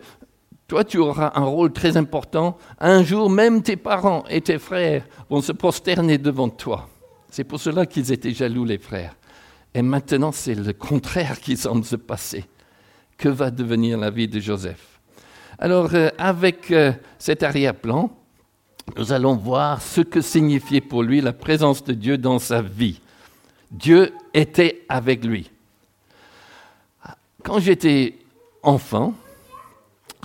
toi 0.67 0.83
tu 0.83 0.97
auras 0.97 1.33
un 1.35 1.45
rôle 1.45 1.73
très 1.73 1.97
important. 1.97 2.57
Un 2.79 3.03
jour, 3.03 3.29
même 3.29 3.61
tes 3.61 3.75
parents 3.75 4.23
et 4.29 4.41
tes 4.41 4.59
frères 4.59 5.05
vont 5.29 5.41
se 5.41 5.51
prosterner 5.51 6.17
devant 6.17 6.49
toi. 6.49 6.87
C'est 7.29 7.43
pour 7.43 7.59
cela 7.59 7.85
qu'ils 7.85 8.11
étaient 8.11 8.31
jaloux, 8.31 8.65
les 8.65 8.77
frères. 8.77 9.15
Et 9.73 9.81
maintenant, 9.81 10.31
c'est 10.31 10.55
le 10.55 10.73
contraire 10.73 11.39
qui 11.39 11.55
semble 11.55 11.85
se 11.85 11.95
passer 11.95 12.45
que 13.19 13.29
va 13.29 13.51
devenir 13.51 13.97
la 13.97 14.09
vie 14.09 14.27
de 14.27 14.39
Joseph. 14.39 14.99
Alors, 15.59 15.93
euh, 15.93 16.09
avec 16.17 16.71
euh, 16.71 16.93
cet 17.19 17.43
arrière-plan, 17.43 18.09
nous 18.97 19.11
allons 19.11 19.35
voir 19.35 19.81
ce 19.81 20.01
que 20.01 20.21
signifiait 20.21 20.81
pour 20.81 21.03
lui 21.03 21.21
la 21.21 21.33
présence 21.33 21.83
de 21.83 21.93
Dieu 21.93 22.17
dans 22.17 22.39
sa 22.39 22.61
vie. 22.61 23.01
Dieu 23.69 24.11
était 24.33 24.81
avec 24.89 25.23
lui. 25.23 25.51
Quand 27.43 27.59
j'étais 27.59 28.15
enfant, 28.63 29.13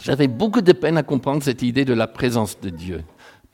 j'avais 0.02 0.28
beaucoup 0.28 0.62
de 0.62 0.72
peine 0.72 0.96
à 0.96 1.02
comprendre 1.02 1.42
cette 1.42 1.62
idée 1.62 1.84
de 1.84 1.94
la 1.94 2.06
présence 2.06 2.58
de 2.60 2.70
Dieu 2.70 3.04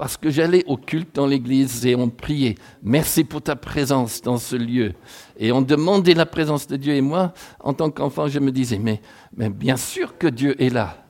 parce 0.01 0.17
que 0.17 0.31
j'allais 0.31 0.65
au 0.67 0.79
culte 0.79 1.15
dans 1.15 1.27
l'église 1.27 1.85
et 1.85 1.95
on 1.95 2.09
priait, 2.09 2.55
merci 2.83 3.23
pour 3.23 3.43
ta 3.43 3.55
présence 3.55 4.23
dans 4.23 4.39
ce 4.39 4.57
lieu. 4.57 4.95
Et 5.37 5.53
on 5.53 5.61
demandait 5.61 6.15
la 6.15 6.25
présence 6.25 6.67
de 6.67 6.77
Dieu. 6.77 6.95
Et 6.95 7.03
moi, 7.03 7.35
en 7.63 7.75
tant 7.75 7.91
qu'enfant, 7.91 8.27
je 8.27 8.39
me 8.39 8.51
disais, 8.51 8.79
mais, 8.79 9.03
mais 9.37 9.51
bien 9.51 9.77
sûr 9.77 10.17
que 10.17 10.27
Dieu 10.27 10.59
est 10.59 10.71
là. 10.71 11.05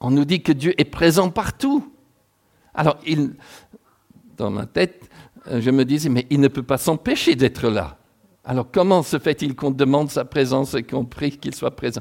On 0.00 0.10
nous 0.10 0.24
dit 0.24 0.42
que 0.42 0.50
Dieu 0.50 0.74
est 0.76 0.90
présent 0.90 1.30
partout. 1.30 1.88
Alors, 2.74 2.96
il, 3.06 3.34
dans 4.36 4.50
ma 4.50 4.66
tête, 4.66 5.08
euh, 5.46 5.60
je 5.60 5.70
me 5.70 5.84
disais, 5.84 6.08
mais 6.08 6.26
il 6.28 6.40
ne 6.40 6.48
peut 6.48 6.64
pas 6.64 6.78
s'empêcher 6.78 7.36
d'être 7.36 7.68
là. 7.68 7.96
Alors 8.44 8.68
comment 8.72 9.04
se 9.04 9.20
fait-il 9.20 9.54
qu'on 9.54 9.70
demande 9.70 10.10
sa 10.10 10.24
présence 10.24 10.74
et 10.74 10.82
qu'on 10.82 11.04
prie 11.04 11.30
qu'il 11.30 11.54
soit 11.54 11.76
présent? 11.76 12.00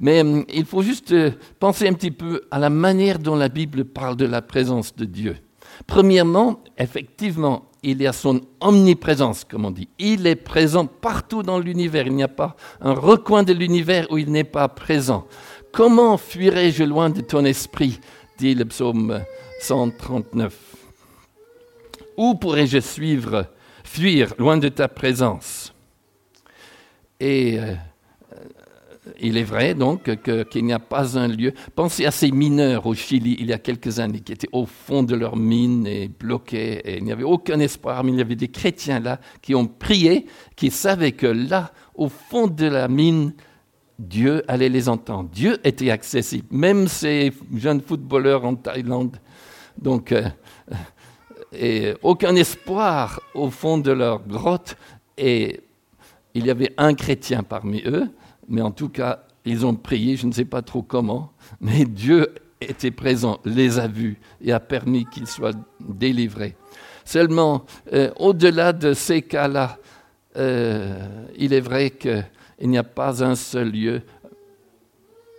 Mais 0.00 0.24
euh, 0.24 0.42
il 0.48 0.64
faut 0.64 0.80
juste 0.80 1.12
euh, 1.12 1.32
penser 1.60 1.86
un 1.86 1.92
petit 1.92 2.10
peu 2.10 2.40
à 2.50 2.58
la 2.58 2.70
manière 2.70 3.18
dont 3.18 3.36
la 3.36 3.50
Bible 3.50 3.84
parle 3.84 4.16
de 4.16 4.24
la 4.24 4.40
présence 4.40 4.96
de 4.96 5.04
Dieu. 5.04 5.36
Premièrement, 5.86 6.60
effectivement, 6.78 7.66
il 7.82 8.00
y 8.00 8.06
a 8.06 8.12
son 8.12 8.40
omniprésence, 8.60 9.44
comme 9.44 9.66
on 9.66 9.70
dit. 9.70 9.88
Il 9.98 10.26
est 10.26 10.36
présent 10.36 10.86
partout 10.86 11.42
dans 11.42 11.58
l'univers. 11.58 12.06
Il 12.06 12.14
n'y 12.14 12.22
a 12.22 12.28
pas 12.28 12.56
un 12.80 12.94
recoin 12.94 13.42
de 13.42 13.52
l'univers 13.52 14.06
où 14.10 14.18
il 14.18 14.32
n'est 14.32 14.44
pas 14.44 14.68
présent. 14.68 15.26
Comment 15.70 16.16
fuirais-je 16.16 16.84
loin 16.84 17.10
de 17.10 17.20
ton 17.20 17.44
esprit 17.44 18.00
dit 18.38 18.54
le 18.54 18.64
psaume 18.64 19.20
139. 19.60 20.56
Où 22.16 22.34
pourrais-je 22.36 22.78
suivre, 22.78 23.46
fuir 23.82 24.34
loin 24.38 24.56
de 24.56 24.68
ta 24.68 24.88
présence? 24.88 25.74
Et 27.20 27.58
euh, 27.58 27.74
il 29.20 29.36
est 29.36 29.44
vrai 29.44 29.74
donc 29.74 30.10
qu'il 30.22 30.64
n'y 30.64 30.72
a 30.72 30.78
pas 30.78 31.18
un 31.18 31.28
lieu. 31.28 31.52
Pensez 31.74 32.06
à 32.06 32.10
ces 32.10 32.30
mineurs 32.30 32.86
au 32.86 32.94
Chili 32.94 33.36
il 33.38 33.46
y 33.46 33.52
a 33.52 33.58
quelques 33.58 33.98
années 34.00 34.20
qui 34.20 34.32
étaient 34.32 34.48
au 34.52 34.66
fond 34.66 35.02
de 35.02 35.14
leur 35.14 35.36
mine 35.36 35.86
et 35.86 36.08
bloqués 36.08 36.80
et 36.84 36.98
il 36.98 37.04
n'y 37.04 37.12
avait 37.12 37.24
aucun 37.24 37.58
espoir, 37.60 38.04
mais 38.04 38.12
il 38.12 38.18
y 38.18 38.22
avait 38.22 38.36
des 38.36 38.48
chrétiens 38.48 39.00
là 39.00 39.20
qui 39.42 39.54
ont 39.54 39.66
prié, 39.66 40.26
qui 40.56 40.70
savaient 40.70 41.12
que 41.12 41.26
là, 41.26 41.72
au 41.94 42.08
fond 42.08 42.46
de 42.46 42.66
la 42.66 42.88
mine, 42.88 43.32
Dieu 43.98 44.42
allait 44.48 44.68
les 44.68 44.88
entendre. 44.88 45.28
Dieu 45.32 45.58
était 45.64 45.90
accessible, 45.90 46.48
même 46.50 46.88
ces 46.88 47.32
jeunes 47.54 47.80
footballeurs 47.80 48.44
en 48.44 48.56
Thaïlande. 48.56 49.16
Donc, 49.80 50.12
euh, 50.12 50.28
et 51.52 51.94
aucun 52.02 52.34
espoir 52.34 53.20
au 53.34 53.50
fond 53.50 53.78
de 53.78 53.92
leur 53.92 54.26
grotte 54.26 54.76
et 55.16 55.60
il 56.34 56.46
y 56.46 56.50
avait 56.50 56.72
un 56.76 56.94
chrétien 56.94 57.44
parmi 57.44 57.82
eux 57.86 58.08
mais 58.48 58.62
en 58.62 58.70
tout 58.70 58.88
cas, 58.88 59.24
ils 59.44 59.66
ont 59.66 59.74
prié, 59.74 60.16
je 60.16 60.26
ne 60.26 60.32
sais 60.32 60.44
pas 60.44 60.62
trop 60.62 60.82
comment, 60.82 61.32
mais 61.60 61.84
Dieu 61.84 62.34
était 62.60 62.90
présent, 62.90 63.40
les 63.44 63.78
a 63.78 63.86
vus 63.86 64.18
et 64.40 64.52
a 64.52 64.60
permis 64.60 65.04
qu'ils 65.06 65.26
soient 65.26 65.52
délivrés. 65.80 66.56
Seulement, 67.04 67.66
euh, 67.92 68.10
au-delà 68.16 68.72
de 68.72 68.94
ces 68.94 69.22
cas-là, 69.22 69.78
euh, 70.36 71.26
il 71.36 71.52
est 71.52 71.60
vrai 71.60 71.90
qu'il 71.90 72.24
n'y 72.62 72.78
a 72.78 72.84
pas 72.84 73.22
un 73.22 73.34
seul 73.34 73.70
lieu, 73.70 74.02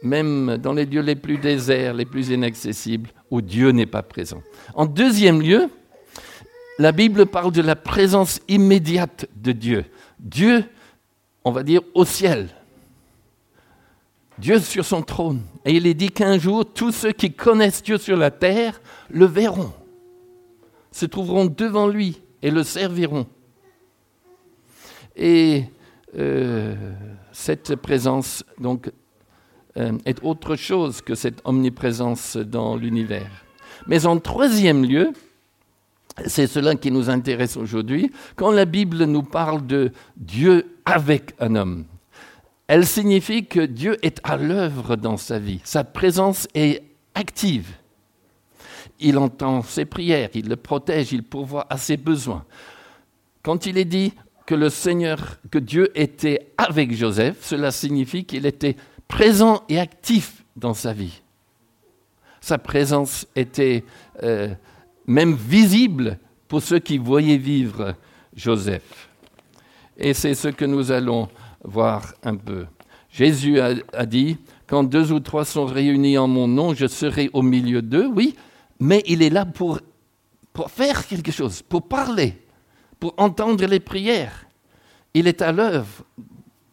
même 0.03 0.57
dans 0.57 0.73
les 0.73 0.85
lieux 0.85 1.01
les 1.01 1.15
plus 1.15 1.37
déserts, 1.37 1.95
les 1.95 2.05
plus 2.05 2.29
inaccessibles, 2.29 3.09
où 3.31 3.41
Dieu 3.41 3.71
n'est 3.71 3.87
pas 3.87 4.03
présent. 4.03 4.41
En 4.75 4.85
deuxième 4.85 5.41
lieu, 5.41 5.69
la 6.77 6.91
Bible 6.91 7.25
parle 7.25 7.51
de 7.51 7.61
la 7.61 7.75
présence 7.75 8.39
immédiate 8.47 9.27
de 9.35 9.51
Dieu. 9.51 9.85
Dieu, 10.19 10.65
on 11.43 11.51
va 11.51 11.63
dire, 11.63 11.81
au 11.93 12.05
ciel, 12.05 12.49
Dieu 14.37 14.59
sur 14.59 14.85
son 14.85 15.01
trône. 15.01 15.41
Et 15.63 15.73
il 15.73 15.87
est 15.87 15.93
dit 15.93 16.09
qu'un 16.09 16.37
jour, 16.37 16.65
tous 16.65 16.91
ceux 16.91 17.11
qui 17.11 17.33
connaissent 17.33 17.83
Dieu 17.83 17.97
sur 17.97 18.17
la 18.17 18.31
terre 18.31 18.81
le 19.09 19.25
verront, 19.25 19.73
se 20.91 21.05
trouveront 21.05 21.45
devant 21.45 21.87
lui 21.87 22.21
et 22.41 22.51
le 22.51 22.63
serviront. 22.63 23.27
Et 25.15 25.63
euh, 26.17 26.75
cette 27.31 27.75
présence, 27.75 28.43
donc, 28.59 28.91
euh, 29.77 29.97
est 30.05 30.23
autre 30.23 30.55
chose 30.55 31.01
que 31.01 31.15
cette 31.15 31.41
omniprésence 31.43 32.37
dans 32.37 32.75
l'univers. 32.75 33.45
Mais 33.87 34.05
en 34.05 34.19
troisième 34.19 34.85
lieu, 34.85 35.11
c'est 36.27 36.47
cela 36.47 36.75
qui 36.75 36.91
nous 36.91 37.09
intéresse 37.09 37.57
aujourd'hui, 37.57 38.11
quand 38.35 38.51
la 38.51 38.65
Bible 38.65 39.03
nous 39.03 39.23
parle 39.23 39.65
de 39.65 39.91
Dieu 40.15 40.77
avec 40.85 41.33
un 41.39 41.55
homme. 41.55 41.85
Elle 42.67 42.85
signifie 42.85 43.45
que 43.45 43.59
Dieu 43.59 43.97
est 44.03 44.19
à 44.23 44.37
l'œuvre 44.37 44.95
dans 44.95 45.17
sa 45.17 45.37
vie. 45.37 45.61
Sa 45.63 45.83
présence 45.83 46.47
est 46.55 46.83
active. 47.13 47.67
Il 48.99 49.17
entend 49.17 49.61
ses 49.61 49.85
prières, 49.85 50.29
il 50.33 50.47
le 50.47 50.55
protège, 50.55 51.11
il 51.11 51.23
pourvoit 51.23 51.67
à 51.69 51.77
ses 51.77 51.97
besoins. 51.97 52.45
Quand 53.43 53.65
il 53.65 53.77
est 53.77 53.85
dit 53.85 54.13
que 54.45 54.55
le 54.55 54.69
Seigneur, 54.69 55.37
que 55.51 55.59
Dieu 55.59 55.91
était 55.95 56.53
avec 56.57 56.95
Joseph, 56.95 57.37
cela 57.41 57.71
signifie 57.71 58.25
qu'il 58.25 58.45
était 58.45 58.75
présent 59.07 59.63
et 59.69 59.79
actif 59.79 60.43
dans 60.55 60.73
sa 60.73 60.93
vie. 60.93 61.21
Sa 62.41 62.57
présence 62.57 63.27
était 63.35 63.83
euh, 64.23 64.49
même 65.07 65.35
visible 65.35 66.17
pour 66.47 66.61
ceux 66.61 66.79
qui 66.79 66.97
voyaient 66.97 67.37
vivre 67.37 67.95
Joseph. 68.35 69.09
Et 69.97 70.13
c'est 70.13 70.35
ce 70.35 70.49
que 70.49 70.65
nous 70.65 70.91
allons 70.91 71.27
voir 71.65 72.13
un 72.23 72.35
peu. 72.35 72.65
Jésus 73.09 73.59
a, 73.59 74.05
dit, 74.05 74.37
quand 74.67 74.83
deux 74.83 75.11
ou 75.11 75.19
trois 75.19 75.45
sont 75.45 75.65
réunis 75.65 76.17
en 76.17 76.27
mon 76.27 76.47
nom, 76.47 76.73
je 76.73 76.85
serai 76.85 77.29
au 77.33 77.41
milieu 77.41 77.81
d'eux, 77.81 78.07
oui, 78.07 78.35
mais 78.79 79.03
il 79.07 79.21
est 79.21 79.29
là 79.29 79.45
pour, 79.45 79.79
pour 80.51 80.69
faire 80.69 81.07
quelque 81.07 81.31
chose, 81.31 81.61
pour 81.61 81.87
parler, 81.87 82.41
pour 82.99 83.13
entendre 83.17 83.65
les 83.65 83.79
prières. 83.79 84.45
Il 85.13 85.27
est 85.27 85.41
à 85.41 85.53
l'œuvre 85.53 86.03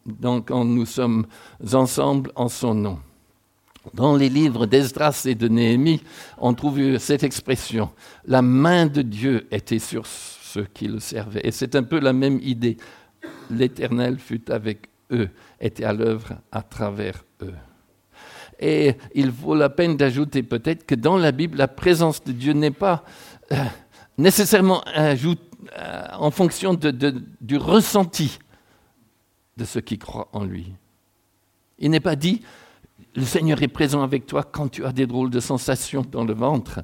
donc, 0.06 0.48
quand 0.48 0.64
nous 0.64 0.86
sommes 0.86 1.26
ensemble 1.72 2.32
en 2.34 2.48
son 2.48 2.74
nom. 2.74 2.98
Dans 3.94 4.16
les 4.16 4.28
livres 4.28 4.66
d'Esdras 4.66 5.22
et 5.26 5.34
de 5.34 5.48
Néhémie, 5.48 6.00
on 6.38 6.54
trouve 6.54 6.98
cette 6.98 7.24
expression. 7.24 7.90
La 8.24 8.42
main 8.42 8.86
de 8.86 9.02
Dieu 9.02 9.46
était 9.50 9.80
sur 9.80 10.06
ceux 10.06 10.66
qui 10.72 10.86
le 10.86 11.00
servaient. 11.00 11.40
Et 11.44 11.50
c'est 11.50 11.74
un 11.74 11.82
peu 11.82 11.98
la 11.98 12.12
même 12.12 12.38
idée. 12.42 12.76
L'Éternel 13.50 14.18
fut 14.18 14.50
avec 14.50 14.88
eux, 15.10 15.28
était 15.60 15.84
à 15.84 15.92
l'œuvre 15.92 16.34
à 16.50 16.62
travers 16.62 17.24
eux. 17.42 17.54
Et 18.58 18.94
il 19.14 19.30
vaut 19.30 19.54
la 19.54 19.70
peine 19.70 19.96
d'ajouter 19.96 20.42
peut-être 20.42 20.86
que 20.86 20.94
dans 20.94 21.16
la 21.16 21.32
Bible, 21.32 21.58
la 21.58 21.68
présence 21.68 22.22
de 22.22 22.32
Dieu 22.32 22.52
n'est 22.52 22.70
pas 22.70 23.04
euh, 23.50 23.56
nécessairement 24.18 24.82
euh, 24.96 25.16
en 26.12 26.30
fonction 26.30 26.74
du 26.74 27.56
ressenti 27.56 28.38
de 29.56 29.64
ceux 29.64 29.80
qui 29.80 29.98
croient 29.98 30.28
en 30.32 30.44
lui. 30.44 30.72
Il 31.78 31.90
n'est 31.90 32.00
pas 32.00 32.16
dit, 32.16 32.42
le 33.14 33.24
Seigneur 33.24 33.62
est 33.62 33.68
présent 33.68 34.02
avec 34.02 34.26
toi 34.26 34.42
quand 34.44 34.68
tu 34.68 34.84
as 34.84 34.92
des 34.92 35.06
drôles 35.06 35.30
de 35.30 35.40
sensations 35.40 36.06
dans 36.08 36.24
le 36.24 36.32
ventre. 36.32 36.80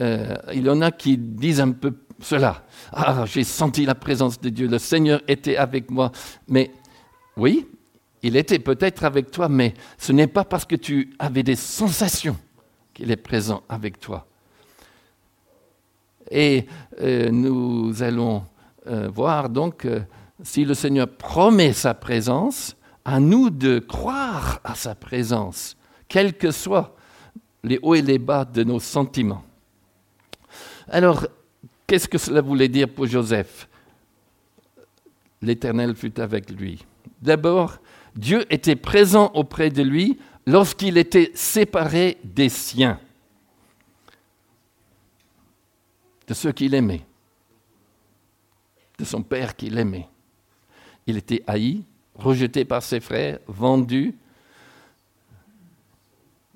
Euh, 0.00 0.34
il 0.54 0.64
y 0.64 0.70
en 0.70 0.80
a 0.80 0.90
qui 0.90 1.18
disent 1.18 1.60
un 1.60 1.72
peu 1.72 1.94
cela. 2.20 2.64
Ah, 2.92 3.24
j'ai 3.26 3.44
senti 3.44 3.84
la 3.84 3.94
présence 3.94 4.40
de 4.40 4.48
Dieu, 4.48 4.68
le 4.68 4.78
Seigneur 4.78 5.20
était 5.28 5.56
avec 5.56 5.90
moi. 5.90 6.12
Mais 6.48 6.70
oui, 7.36 7.66
il 8.22 8.36
était 8.36 8.58
peut-être 8.58 9.04
avec 9.04 9.30
toi, 9.30 9.48
mais 9.48 9.74
ce 9.98 10.12
n'est 10.12 10.26
pas 10.26 10.44
parce 10.44 10.64
que 10.64 10.76
tu 10.76 11.14
avais 11.18 11.42
des 11.42 11.56
sensations 11.56 12.36
qu'il 12.92 13.10
est 13.10 13.16
présent 13.16 13.62
avec 13.68 13.98
toi. 13.98 14.26
Et 16.30 16.66
euh, 17.00 17.30
nous 17.30 18.02
allons 18.02 18.44
euh, 18.86 19.08
voir 19.12 19.48
donc 19.48 19.86
si 20.42 20.64
le 20.64 20.74
Seigneur 20.74 21.08
promet 21.08 21.72
sa 21.72 21.94
présence, 21.94 22.76
à 23.04 23.20
nous 23.20 23.50
de 23.50 23.78
croire 23.78 24.60
à 24.64 24.74
sa 24.74 24.94
présence, 24.94 25.76
quels 26.08 26.34
que 26.34 26.50
soient 26.50 26.94
les 27.62 27.78
hauts 27.82 27.94
et 27.94 28.02
les 28.02 28.18
bas 28.18 28.44
de 28.44 28.64
nos 28.64 28.80
sentiments. 28.80 29.42
Alors, 30.88 31.26
qu'est-ce 31.90 32.06
que 32.06 32.18
cela 32.18 32.40
voulait 32.40 32.68
dire 32.68 32.88
pour 32.88 33.06
Joseph? 33.06 33.68
L'Éternel 35.42 35.96
fut 35.96 36.20
avec 36.20 36.48
lui. 36.48 36.84
D'abord, 37.20 37.78
Dieu 38.14 38.46
était 38.48 38.76
présent 38.76 39.32
auprès 39.34 39.70
de 39.70 39.82
lui 39.82 40.16
lorsqu'il 40.46 40.98
était 40.98 41.32
séparé 41.34 42.18
des 42.22 42.48
siens, 42.48 43.00
de 46.28 46.34
ceux 46.34 46.52
qu'il 46.52 46.74
aimait, 46.74 47.04
de 48.96 49.04
son 49.04 49.24
Père 49.24 49.56
qu'il 49.56 49.76
aimait. 49.76 50.06
Il 51.08 51.16
était 51.16 51.42
haï, 51.48 51.82
rejeté 52.14 52.64
par 52.64 52.84
ses 52.84 53.00
frères, 53.00 53.40
vendu. 53.48 54.14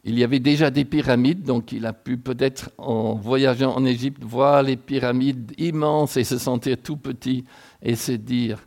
Il 0.06 0.18
y 0.18 0.24
avait 0.24 0.38
déjà 0.38 0.70
des 0.70 0.84
pyramides, 0.84 1.44
donc 1.44 1.72
il 1.72 1.86
a 1.86 1.94
pu 1.94 2.18
peut-être, 2.18 2.70
en 2.76 3.14
voyageant 3.14 3.74
en 3.74 3.86
Égypte, 3.86 4.22
voir 4.22 4.62
les 4.62 4.76
pyramides 4.76 5.52
immenses 5.56 6.18
et 6.18 6.24
se 6.24 6.36
sentir 6.36 6.76
tout 6.82 6.98
petit 6.98 7.46
et 7.80 7.96
se 7.96 8.12
dire, 8.12 8.58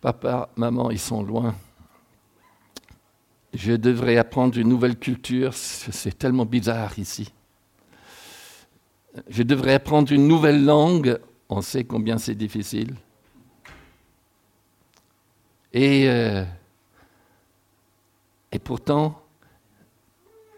papa, 0.00 0.48
maman, 0.56 0.90
ils 0.90 0.98
sont 0.98 1.22
loin. 1.22 1.54
Je 3.52 3.72
devrais 3.72 4.16
apprendre 4.16 4.56
une 4.56 4.68
nouvelle 4.68 4.96
culture, 4.96 5.52
c'est 5.52 6.16
tellement 6.18 6.46
bizarre 6.46 6.98
ici. 6.98 7.30
Je 9.28 9.42
devrais 9.42 9.74
apprendre 9.74 10.10
une 10.10 10.26
nouvelle 10.26 10.64
langue, 10.64 11.18
on 11.50 11.60
sait 11.60 11.84
combien 11.84 12.16
c'est 12.16 12.34
difficile. 12.34 12.94
Et, 15.74 16.08
euh, 16.08 16.44
et 18.52 18.58
pourtant, 18.58 19.25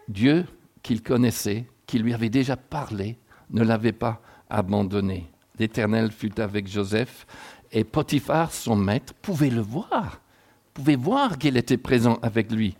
Dieu 0.09 0.45
qu'il 0.81 1.03
connaissait, 1.03 1.65
qui 1.85 1.99
lui 1.99 2.13
avait 2.13 2.29
déjà 2.29 2.57
parlé, 2.57 3.17
ne 3.51 3.63
l'avait 3.63 3.93
pas 3.93 4.21
abandonné. 4.49 5.31
L'Éternel 5.57 6.11
fut 6.11 6.39
avec 6.39 6.67
Joseph 6.67 7.25
et 7.71 7.83
Potiphar, 7.83 8.51
son 8.51 8.75
maître, 8.75 9.13
pouvait 9.21 9.51
le 9.51 9.61
voir, 9.61 10.19
pouvait 10.73 10.95
voir 10.95 11.37
qu'il 11.37 11.57
était 11.57 11.77
présent 11.77 12.17
avec 12.23 12.51
lui 12.51 12.75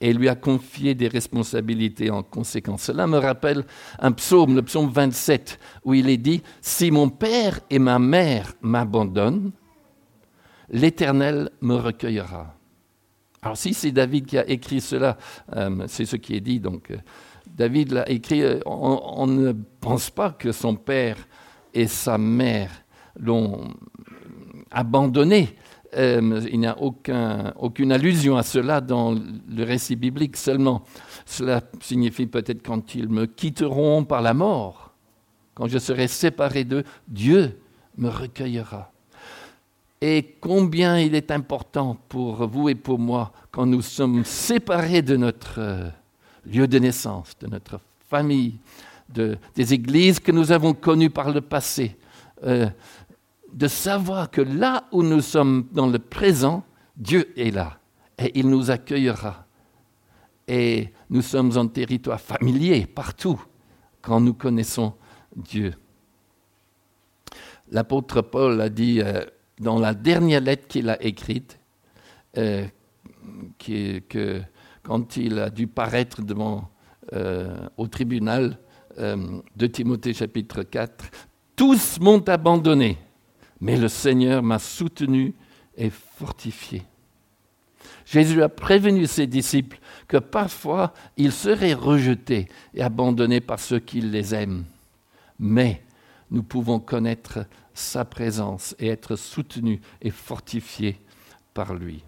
et 0.00 0.12
lui 0.12 0.28
a 0.28 0.36
confié 0.36 0.94
des 0.94 1.08
responsabilités 1.08 2.10
en 2.10 2.22
conséquence. 2.22 2.82
Cela 2.84 3.08
me 3.08 3.18
rappelle 3.18 3.64
un 3.98 4.12
psaume, 4.12 4.54
le 4.54 4.62
psaume 4.62 4.88
27, 4.88 5.58
où 5.84 5.94
il 5.94 6.08
est 6.08 6.16
dit, 6.16 6.42
Si 6.60 6.92
mon 6.92 7.08
père 7.08 7.58
et 7.70 7.80
ma 7.80 7.98
mère 7.98 8.52
m'abandonnent, 8.62 9.50
l'Éternel 10.70 11.50
me 11.60 11.74
recueillera. 11.74 12.57
Alors 13.42 13.56
si 13.56 13.74
c'est 13.74 13.92
David 13.92 14.26
qui 14.26 14.38
a 14.38 14.48
écrit 14.48 14.80
cela, 14.80 15.16
euh, 15.54 15.84
c'est 15.86 16.04
ce 16.04 16.16
qui 16.16 16.34
est 16.34 16.40
dit, 16.40 16.60
donc 16.60 16.90
euh, 16.90 16.96
David 17.46 17.92
l'a 17.92 18.08
écrit, 18.10 18.42
euh, 18.42 18.60
on, 18.66 19.26
ne 19.26 19.52
pense 19.80 20.10
pas 20.10 20.30
que 20.30 20.52
son 20.52 20.74
père 20.74 21.16
et 21.72 21.86
sa 21.86 22.18
mère 22.18 22.70
l'ont 23.18 23.74
abandonné. 24.70 25.54
il 25.96 26.60
n'y 26.60 26.66
a 26.66 26.76
aucune 26.78 27.92
allusion 27.92 28.36
à 28.36 28.42
cela 28.42 28.80
dans 28.80 29.12
le 29.14 29.64
récit 29.64 29.96
biblique 29.96 30.36
seulement. 30.36 30.82
Cela 31.24 31.62
signifie 31.80 32.26
peut-être 32.26 32.62
quand 32.62 32.94
ils 32.94 33.08
me 33.08 33.26
quitteront 33.26 34.04
par 34.04 34.20
la 34.20 34.34
mort, 34.34 34.92
quand 35.54 35.66
je 35.68 35.78
serai 35.78 36.08
séparé 36.08 36.64
d'eux, 36.64 36.84
Dieu 37.06 37.58
me 37.96 38.08
recueillera 38.08 38.92
et 40.00 40.36
combien 40.40 40.98
il 40.98 41.14
est 41.14 41.30
important 41.30 41.96
pour 42.08 42.46
vous 42.46 42.68
et 42.68 42.74
pour 42.74 42.98
moi 42.98 43.32
quand 43.50 43.66
nous 43.66 43.82
sommes 43.82 44.24
séparés 44.24 45.02
de 45.02 45.16
notre 45.16 45.58
euh, 45.58 45.88
lieu 46.46 46.68
de 46.68 46.78
naissance, 46.78 47.36
de 47.40 47.48
notre 47.48 47.80
famille, 48.08 48.58
des 49.08 49.74
églises 49.74 50.20
que 50.20 50.32
nous 50.32 50.52
avons 50.52 50.74
connues 50.74 51.10
par 51.10 51.30
le 51.30 51.40
passé, 51.40 51.96
euh, 52.44 52.68
de 53.52 53.66
savoir 53.66 54.30
que 54.30 54.42
là 54.42 54.84
où 54.92 55.02
nous 55.02 55.22
sommes 55.22 55.66
dans 55.72 55.86
le 55.86 55.98
présent, 55.98 56.62
Dieu 56.96 57.32
est 57.36 57.50
là 57.50 57.78
et 58.18 58.38
il 58.38 58.48
nous 58.48 58.70
accueillera. 58.70 59.46
Et 60.46 60.88
nous 61.10 61.22
sommes 61.22 61.56
en 61.56 61.66
territoire 61.66 62.20
familier 62.20 62.86
partout 62.86 63.40
quand 64.00 64.20
nous 64.20 64.34
connaissons 64.34 64.94
Dieu. 65.34 65.74
L'apôtre 67.70 68.22
Paul 68.22 68.60
a 68.60 68.68
dit 68.68 69.00
euh, 69.02 69.24
dans 69.60 69.78
la 69.78 69.94
dernière 69.94 70.40
lettre 70.40 70.68
qu'il 70.68 70.88
a 70.88 71.02
écrite, 71.02 71.58
euh, 72.36 72.66
que 73.58 74.42
quand 74.82 75.16
il 75.16 75.38
a 75.38 75.50
dû 75.50 75.66
paraître 75.66 76.22
devant, 76.22 76.70
euh, 77.12 77.68
au 77.76 77.86
tribunal 77.86 78.58
euh, 78.98 79.40
de 79.56 79.66
Timothée 79.66 80.14
chapitre 80.14 80.62
4, 80.62 81.04
tous 81.56 81.98
m'ont 82.00 82.22
abandonné, 82.28 82.98
mais 83.60 83.76
le 83.76 83.88
Seigneur 83.88 84.42
m'a 84.42 84.58
soutenu 84.58 85.34
et 85.76 85.90
fortifié. 85.90 86.82
Jésus 88.04 88.42
a 88.42 88.48
prévenu 88.48 89.06
ses 89.06 89.26
disciples 89.26 89.78
que 90.06 90.16
parfois 90.16 90.92
ils 91.16 91.32
seraient 91.32 91.74
rejetés 91.74 92.48
et 92.74 92.82
abandonnés 92.82 93.40
par 93.40 93.58
ceux 93.60 93.78
qui 93.78 94.00
les 94.00 94.34
aiment. 94.34 94.64
Mais 95.38 95.82
nous 96.30 96.42
pouvons 96.42 96.80
connaître 96.80 97.46
sa 97.78 98.04
présence 98.04 98.74
et 98.78 98.88
être 98.88 99.16
soutenus 99.16 99.80
et 100.02 100.10
fortifiés 100.10 100.98
par 101.54 101.74
lui. 101.74 102.02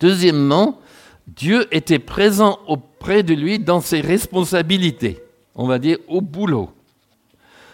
Deuxièmement, 0.00 0.80
Dieu 1.26 1.66
était 1.70 1.98
présent 1.98 2.58
auprès 2.66 3.22
de 3.22 3.34
lui 3.34 3.58
dans 3.58 3.80
ses 3.80 4.00
responsabilités, 4.00 5.22
on 5.54 5.66
va 5.66 5.78
dire 5.78 5.98
au 6.08 6.20
boulot. 6.20 6.70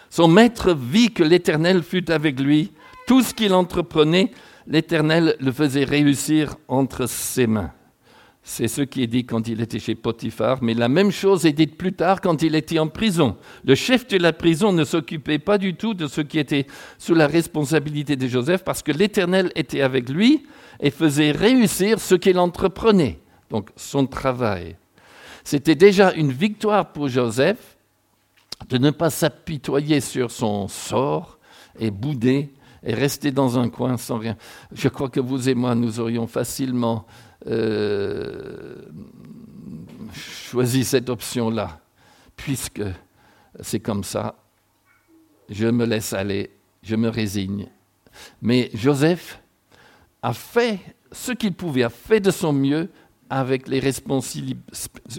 Son 0.09 0.27
maître 0.27 0.73
vit 0.73 1.11
que 1.11 1.23
l'Éternel 1.23 1.83
fut 1.83 2.11
avec 2.11 2.39
lui. 2.39 2.71
Tout 3.07 3.21
ce 3.21 3.33
qu'il 3.33 3.53
entreprenait, 3.53 4.31
l'Éternel 4.67 5.35
le 5.39 5.51
faisait 5.51 5.83
réussir 5.83 6.55
entre 6.67 7.07
ses 7.07 7.47
mains. 7.47 7.71
C'est 8.49 8.69
ce 8.69 8.81
qui 8.81 9.03
est 9.03 9.07
dit 9.07 9.25
quand 9.25 9.49
il 9.49 9.59
était 9.59 9.77
chez 9.77 9.93
Potiphar, 9.93 10.59
mais 10.63 10.73
la 10.73 10.87
même 10.87 11.11
chose 11.11 11.45
est 11.45 11.51
dite 11.51 11.75
plus 11.77 11.91
tard 11.91 12.21
quand 12.21 12.41
il 12.41 12.55
était 12.55 12.79
en 12.79 12.87
prison. 12.87 13.35
Le 13.65 13.75
chef 13.75 14.07
de 14.07 14.17
la 14.17 14.31
prison 14.31 14.71
ne 14.71 14.85
s'occupait 14.85 15.37
pas 15.37 15.57
du 15.57 15.75
tout 15.75 15.93
de 15.93 16.07
ce 16.07 16.21
qui 16.21 16.39
était 16.39 16.65
sous 16.97 17.13
la 17.13 17.27
responsabilité 17.27 18.15
de 18.15 18.25
Joseph 18.25 18.63
parce 18.63 18.81
que 18.81 18.93
l'Éternel 18.93 19.51
était 19.55 19.81
avec 19.81 20.07
lui 20.07 20.45
et 20.79 20.91
faisait 20.91 21.31
réussir 21.31 21.99
ce 21.99 22.15
qu'il 22.15 22.39
entreprenait, 22.39 23.19
donc 23.49 23.69
son 23.75 24.07
travail. 24.07 24.77
C'était 25.43 25.75
déjà 25.75 26.13
une 26.13 26.31
victoire 26.31 26.93
pour 26.93 27.09
Joseph 27.09 27.75
de 28.69 28.77
ne 28.77 28.91
pas 28.91 29.09
s'apitoyer 29.09 29.99
sur 29.99 30.31
son 30.31 30.69
sort 30.69 31.37
et 31.77 31.91
bouder 31.91 32.49
et 32.81 32.93
rester 32.93 33.31
dans 33.31 33.59
un 33.59 33.67
coin 33.67 33.97
sans 33.97 34.19
rien. 34.19 34.37
Je 34.71 34.87
crois 34.87 35.09
que 35.09 35.19
vous 35.19 35.49
et 35.49 35.53
moi, 35.53 35.75
nous 35.75 35.99
aurions 35.99 36.27
facilement 36.27 37.05
euh, 37.45 38.81
choisi 40.13 40.83
cette 40.83 41.09
option-là, 41.09 41.79
puisque 42.35 42.81
c'est 43.61 43.79
comme 43.79 44.03
ça. 44.03 44.35
Je 45.49 45.67
me 45.67 45.85
laisse 45.85 46.13
aller, 46.13 46.51
je 46.83 46.95
me 46.95 47.09
résigne. 47.09 47.67
Mais 48.41 48.69
Joseph 48.73 49.39
a 50.21 50.33
fait 50.33 50.79
ce 51.11 51.31
qu'il 51.31 51.53
pouvait, 51.53 51.83
a 51.83 51.89
fait 51.89 52.19
de 52.19 52.31
son 52.31 52.51
mieux 52.53 52.89
avec 53.29 53.67
les 53.67 53.79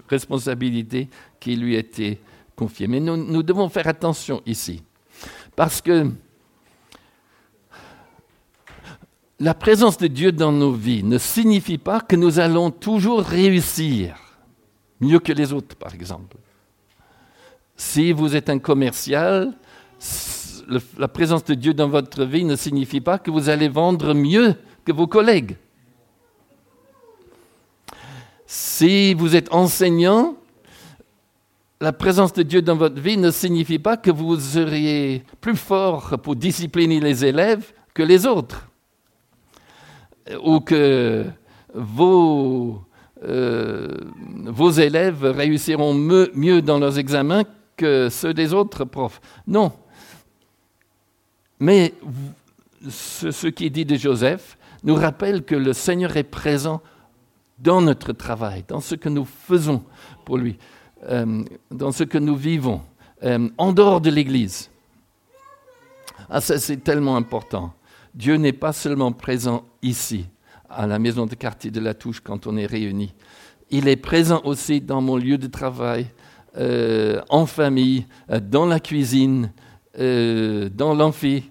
responsabilités 0.09 1.09
qui 1.41 1.57
lui 1.57 1.77
étaient 1.77 2.19
confiées. 2.57 2.89
Mais 2.89 3.01
nous, 3.01 3.17
nous 3.17 3.43
devons 3.43 3.69
faire 3.69 3.87
attention 3.87 4.43
ici, 4.47 4.83
parce 5.55 5.81
que 5.81 6.11
la 9.41 9.55
présence 9.55 9.99
de 9.99 10.09
Dieu 10.09 10.33
dans 10.33 10.53
nos 10.53 10.73
vies 10.73 11.05
ne 11.05 11.19
signifie 11.19 11.79
pas 11.79 12.01
que 12.01 12.17
nous 12.17 12.41
allons 12.41 12.71
toujours 12.71 13.23
réussir 13.23 14.17
mieux 15.01 15.21
que 15.21 15.33
les 15.33 15.53
autres, 15.53 15.77
par 15.77 15.95
exemple. 15.95 16.37
Si 17.77 18.11
vous 18.13 18.35
êtes 18.35 18.51
un 18.51 18.59
commercial, 18.59 19.53
la 20.99 21.09
présence 21.09 21.45
de 21.45 21.55
Dieu 21.55 21.73
dans 21.73 21.89
votre 21.89 22.25
vie 22.25 22.45
ne 22.45 22.57
signifie 22.57 23.01
pas 23.01 23.19
que 23.19 23.31
vous 23.31 23.49
allez 23.49 23.69
vendre 23.69 24.13
mieux 24.13 24.57
que 24.85 24.91
vos 24.91 25.07
collègues. 25.07 25.57
Si 28.45 29.15
vous 29.15 29.37
êtes 29.37 29.53
enseignant, 29.53 30.35
la 31.81 31.93
présence 31.93 32.33
de 32.33 32.43
Dieu 32.43 32.61
dans 32.61 32.75
votre 32.75 33.01
vie 33.01 33.17
ne 33.17 33.31
signifie 33.31 33.79
pas 33.79 33.97
que 33.97 34.11
vous 34.11 34.41
seriez 34.41 35.23
plus 35.41 35.55
fort 35.55 36.19
pour 36.21 36.35
discipliner 36.35 36.99
les 36.99 37.25
élèves 37.25 37.73
que 37.95 38.03
les 38.03 38.27
autres 38.27 38.69
ou 40.43 40.61
que 40.61 41.25
vos, 41.75 42.83
euh, 43.25 43.97
élèves 44.79 45.25
réussiront 45.25 45.95
mieux, 45.95 46.63
dans 46.63 46.79
leurs 46.79 46.99
examens 46.99 47.45
que 47.77 48.09
ceux 48.11 48.35
des 48.35 48.53
autres 48.53 48.85
profs. 48.85 49.21
Non. 49.47 49.73
Mais 51.61 51.95
ce, 52.89 53.47
qui 53.49 53.67
est 53.67 53.71
dit 53.71 53.85
de 53.85 53.97
Joseph 53.97 54.59
nous 54.85 54.95
rappelle 54.95 55.45
que 55.45 55.55
le 55.55 55.73
Seigneur 55.73 56.17
est 56.17 56.25
présent 56.25 56.81
dans 57.59 57.81
notre 57.83 58.13
travail, 58.13 58.65
dans 58.69 58.81
ce 58.81 58.95
que 58.95 59.09
nous 59.09 59.25
faisons 59.25 59.83
pour 60.25 60.39
lui, 60.39 60.57
euh, 61.09 61.43
dans 61.71 61.91
ce 61.91 62.05
que 62.05 62.19
nous 62.19 62.37
vivons, 62.37 62.81
euh, 63.25 63.49
en 63.59 63.73
dehors 63.73 64.01
de 64.01 64.11
l'Église. 64.11 64.71
Ah, 66.31 66.41
ça 66.41 66.59
c'est 66.59 66.77
tellement 66.77 67.17
important. 67.17 67.73
Dieu 68.15 68.37
n'est 68.37 68.53
pas 68.53 68.73
seulement 68.73 69.13
présent 69.13 69.65
ici, 69.83 70.27
à 70.69 70.87
la 70.87 70.99
maison 70.99 71.27
de 71.27 71.35
quartier 71.35 71.71
de 71.71 71.81
la 71.81 71.95
Touche, 71.95 72.21
quand 72.21 72.47
on 72.47 72.57
est 72.57 72.67
réunis. 72.67 73.15
Il 73.71 73.89
est 73.89 73.97
présent 73.97 74.41
aussi 74.45 74.81
dans 74.81 75.01
mon 75.01 75.17
lieu 75.17 75.39
de 75.39 75.47
travail, 75.47 76.07
euh, 76.57 77.21
en 77.29 77.47
famille, 77.47 78.07
euh, 78.31 78.41
dans 78.41 78.67
la 78.67 78.81
cuisine, 78.81 79.53
euh, 79.99 80.69
dans 80.69 80.95
l'amphi. 80.95 81.51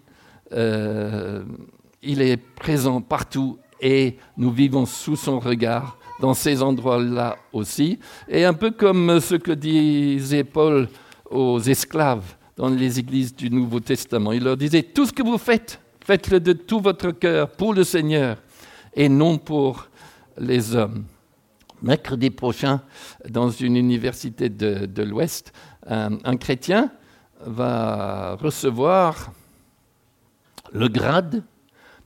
il 2.02 2.22
est 2.22 2.38
présent 2.38 3.02
partout 3.02 3.58
et 3.82 4.17
nous 4.38 4.52
vivons 4.52 4.86
sous 4.86 5.15
son 5.17 5.39
regard 5.39 5.98
dans 6.20 6.34
ces 6.34 6.63
endroits-là 6.63 7.38
aussi. 7.54 8.00
Et 8.28 8.46
un 8.46 8.54
peu 8.54 8.72
comme 8.72 9.20
ce 9.20 9.36
que 9.36 9.52
disait 9.52 10.43
Paul 10.43 10.88
aux 11.30 11.60
esclaves 11.60 12.36
dans 12.56 12.70
les 12.70 13.00
églises 13.00 13.36
du 13.36 13.50
Nouveau 13.50 13.80
Testament. 13.80 14.32
Il 14.32 14.43
leur 14.43 14.58
disait, 14.58 14.82
tout 14.82 15.06
ce 15.06 15.13
que 15.13 15.22
vous 15.22 15.38
faites, 15.38 15.80
Faites-le 16.08 16.39
de 16.39 16.54
tout 16.54 16.80
votre 16.80 17.12
cœur 17.12 17.52
pour 17.52 17.74
le 17.74 17.84
Seigneur 17.84 18.38
et 18.93 19.10
non 19.10 19.38
pour 19.38 19.89
les 20.38 20.74
hommes. 20.74 21.04
Mercredi 21.82 22.30
prochain, 22.30 22.82
dans 23.28 23.50
une 23.50 23.76
université 23.76 24.48
de, 24.48 25.04
l'Ouest, 25.04 25.52
un, 25.86 26.38
chrétien 26.38 26.93
va 27.41 28.36
recevoir 28.36 29.34
le 30.72 30.88
grade 30.88 31.43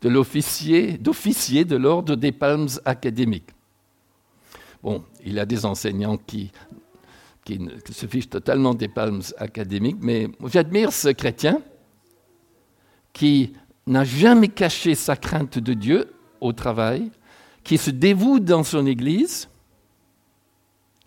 de 0.01 0.09
l'officier, 0.09 0.97
d'officier 0.97 1.63
de 1.63 1.75
l'ordre 1.75 2.15
des 2.15 2.31
palmes 2.31 2.69
académiques. 2.85 3.51
Bon, 4.81 5.05
il 5.23 5.37
a 5.37 5.45
des 5.45 5.63
enseignants 5.63 6.17
qui, 6.17 6.51
qui 7.45 7.59
se 7.91 8.07
fichent 8.07 8.29
totalement 8.29 8.73
des 8.73 8.87
palmes 8.87 9.21
académiques, 9.37 9.99
mais 10.01 10.27
j'admire 10.45 10.91
ce 10.91 11.09
chrétien 11.09 11.61
qui 13.13 13.53
n'a 13.87 14.03
jamais 14.03 14.47
caché 14.47 14.95
sa 14.95 15.15
crainte 15.15 15.59
de 15.59 15.73
Dieu 15.73 16.13
au 16.39 16.53
travail, 16.53 17.11
qui 17.63 17.77
se 17.77 17.91
dévoue 17.91 18.39
dans 18.39 18.63
son 18.63 18.85
Église. 18.85 19.47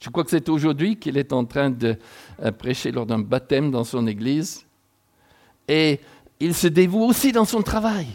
Je 0.01 0.11
crois 0.11 0.25
que 0.25 0.31
c'est 0.31 0.49
aujourd'hui 0.49 0.97
qu'il 0.97 1.17
est 1.17 1.33
en 1.33 1.45
train 1.45 1.71
de 1.71 1.97
euh, 2.43 2.53
prêcher 2.53 2.93
lors 2.93 3.07
d'un 3.07 3.19
baptême 3.19 3.71
dans 3.71 3.85
son 3.85 4.07
Église. 4.07 4.67
Et 5.67 6.01
il 6.41 6.55
se 6.55 6.67
dévoue 6.67 7.03
aussi 7.03 7.33
dans 7.33 7.45
son 7.45 7.63
travail. 7.63 8.07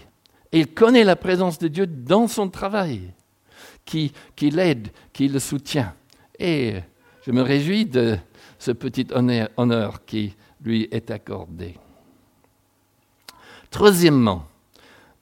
Et 0.51 0.59
il 0.59 0.67
connaît 0.67 1.03
la 1.03 1.15
présence 1.15 1.57
de 1.57 1.67
Dieu 1.67 1.87
dans 1.87 2.27
son 2.27 2.49
travail, 2.49 3.13
qui, 3.85 4.11
qui 4.35 4.49
l'aide, 4.49 4.89
qui 5.13 5.27
le 5.27 5.39
soutient. 5.39 5.93
Et 6.37 6.75
je 7.25 7.31
me 7.31 7.41
réjouis 7.41 7.85
de 7.85 8.17
ce 8.57 8.71
petit 8.71 9.07
honneur 9.13 10.05
qui 10.05 10.35
lui 10.61 10.87
est 10.91 11.11
accordé. 11.11 11.75
Troisièmement, 13.71 14.45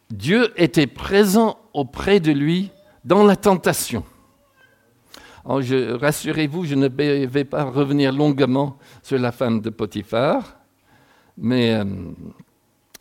Dieu 0.10 0.54
était 0.56 0.88
présent 0.88 1.58
auprès 1.74 2.20
de 2.20 2.32
lui 2.32 2.72
dans 3.04 3.24
la 3.24 3.36
tentation. 3.36 4.04
rassurez-vous, 5.46 6.66
je 6.66 6.76
ne 6.76 6.88
vais 6.88 7.44
pas 7.44 7.64
revenir 7.66 8.12
longuement 8.12 8.78
sur 9.04 9.20
la 9.20 9.32
femme 9.32 9.62
de 9.62 9.70
Potiphar, 9.70 10.58
mais 11.38 11.74
euh, 11.74 11.86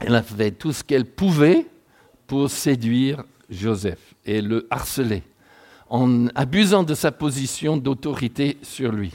elle 0.00 0.14
a 0.14 0.22
fait 0.22 0.50
tout 0.50 0.72
ce 0.72 0.84
qu'elle 0.84 1.06
pouvait 1.06 1.66
pour 2.26 2.50
séduire 2.50 3.24
Joseph 3.48 4.14
et 4.24 4.40
le 4.42 4.66
harceler, 4.70 5.22
en 5.88 6.26
abusant 6.34 6.82
de 6.82 6.94
sa 6.94 7.12
position 7.12 7.76
d'autorité 7.76 8.58
sur 8.62 8.92
lui. 8.92 9.12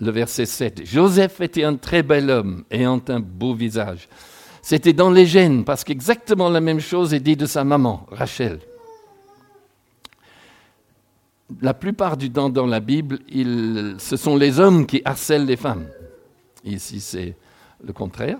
Le 0.00 0.10
verset 0.10 0.46
7. 0.46 0.84
Joseph 0.84 1.40
était 1.40 1.64
un 1.64 1.76
très 1.76 2.02
bel 2.02 2.30
homme 2.30 2.64
ayant 2.70 3.00
un 3.08 3.20
beau 3.20 3.54
visage. 3.54 4.08
C'était 4.68 4.92
dans 4.92 5.10
les 5.10 5.24
gènes, 5.24 5.64
parce 5.64 5.82
qu'exactement 5.82 6.50
la 6.50 6.60
même 6.60 6.78
chose 6.78 7.14
est 7.14 7.20
dit 7.20 7.36
de 7.36 7.46
sa 7.46 7.64
maman, 7.64 8.06
Rachel. 8.10 8.60
La 11.62 11.72
plupart 11.72 12.18
du 12.18 12.30
temps 12.30 12.50
dans 12.50 12.66
la 12.66 12.80
Bible, 12.80 13.20
ce 13.30 14.16
sont 14.18 14.36
les 14.36 14.60
hommes 14.60 14.84
qui 14.84 15.00
harcèlent 15.06 15.46
les 15.46 15.56
femmes. 15.56 15.86
Ici, 16.64 17.00
c'est 17.00 17.34
le 17.82 17.94
contraire. 17.94 18.36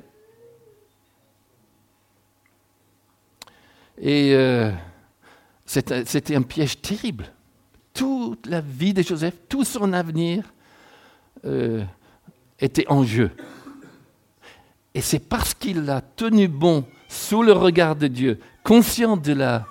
Et 3.98 4.34
euh, 4.34 4.70
c'était 5.64 6.36
un 6.36 6.42
piège 6.42 6.82
terrible. 6.82 7.32
Toute 7.94 8.46
la 8.48 8.60
vie 8.60 8.92
de 8.92 9.00
Joseph, 9.00 9.34
tout 9.48 9.64
son 9.64 9.94
avenir 9.94 10.44
euh, 11.46 11.82
était 12.60 12.86
en 12.88 13.02
jeu. 13.02 13.30
Et 14.98 15.00
c'est 15.00 15.20
parce 15.20 15.54
qu'il 15.54 15.88
a 15.90 16.00
tenu 16.00 16.48
bon 16.48 16.84
sous 17.08 17.44
le 17.44 17.52
regard 17.52 17.94
de 17.94 18.08
Dieu, 18.08 18.40
conscient 18.64 19.16
de 19.16 19.32
la 19.32 19.64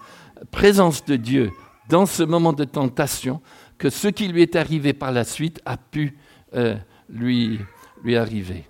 présence 0.52 1.04
de 1.04 1.18
Dieu 1.18 1.52
dans 1.90 2.06
ce 2.06 2.24
moment 2.24 2.54
de 2.54 2.64
tentation, 2.64 3.42
que 3.78 3.90
ce 3.90 4.08
qui 4.08 4.30
lui 4.30 4.42
est 4.42 4.56
arrivé 4.56 4.94
par 4.94 5.12
la 5.12 5.26
suite 5.26 5.62
a 5.66 5.76
pu 5.76 6.18
euh, 6.56 6.78
lui, 7.10 7.60
lui 8.06 8.16
arriver. 8.16 8.64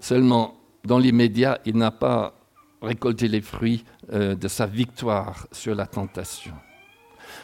Seulement, 0.00 0.56
dans 0.84 0.98
l'immédiat, 0.98 1.60
il 1.66 1.76
n'a 1.76 1.92
pas 1.92 2.34
récolté 2.82 3.28
les 3.28 3.42
fruits 3.42 3.84
euh, 4.12 4.34
de 4.34 4.48
sa 4.48 4.66
victoire 4.66 5.46
sur 5.52 5.76
la 5.76 5.86
tentation. 5.86 6.54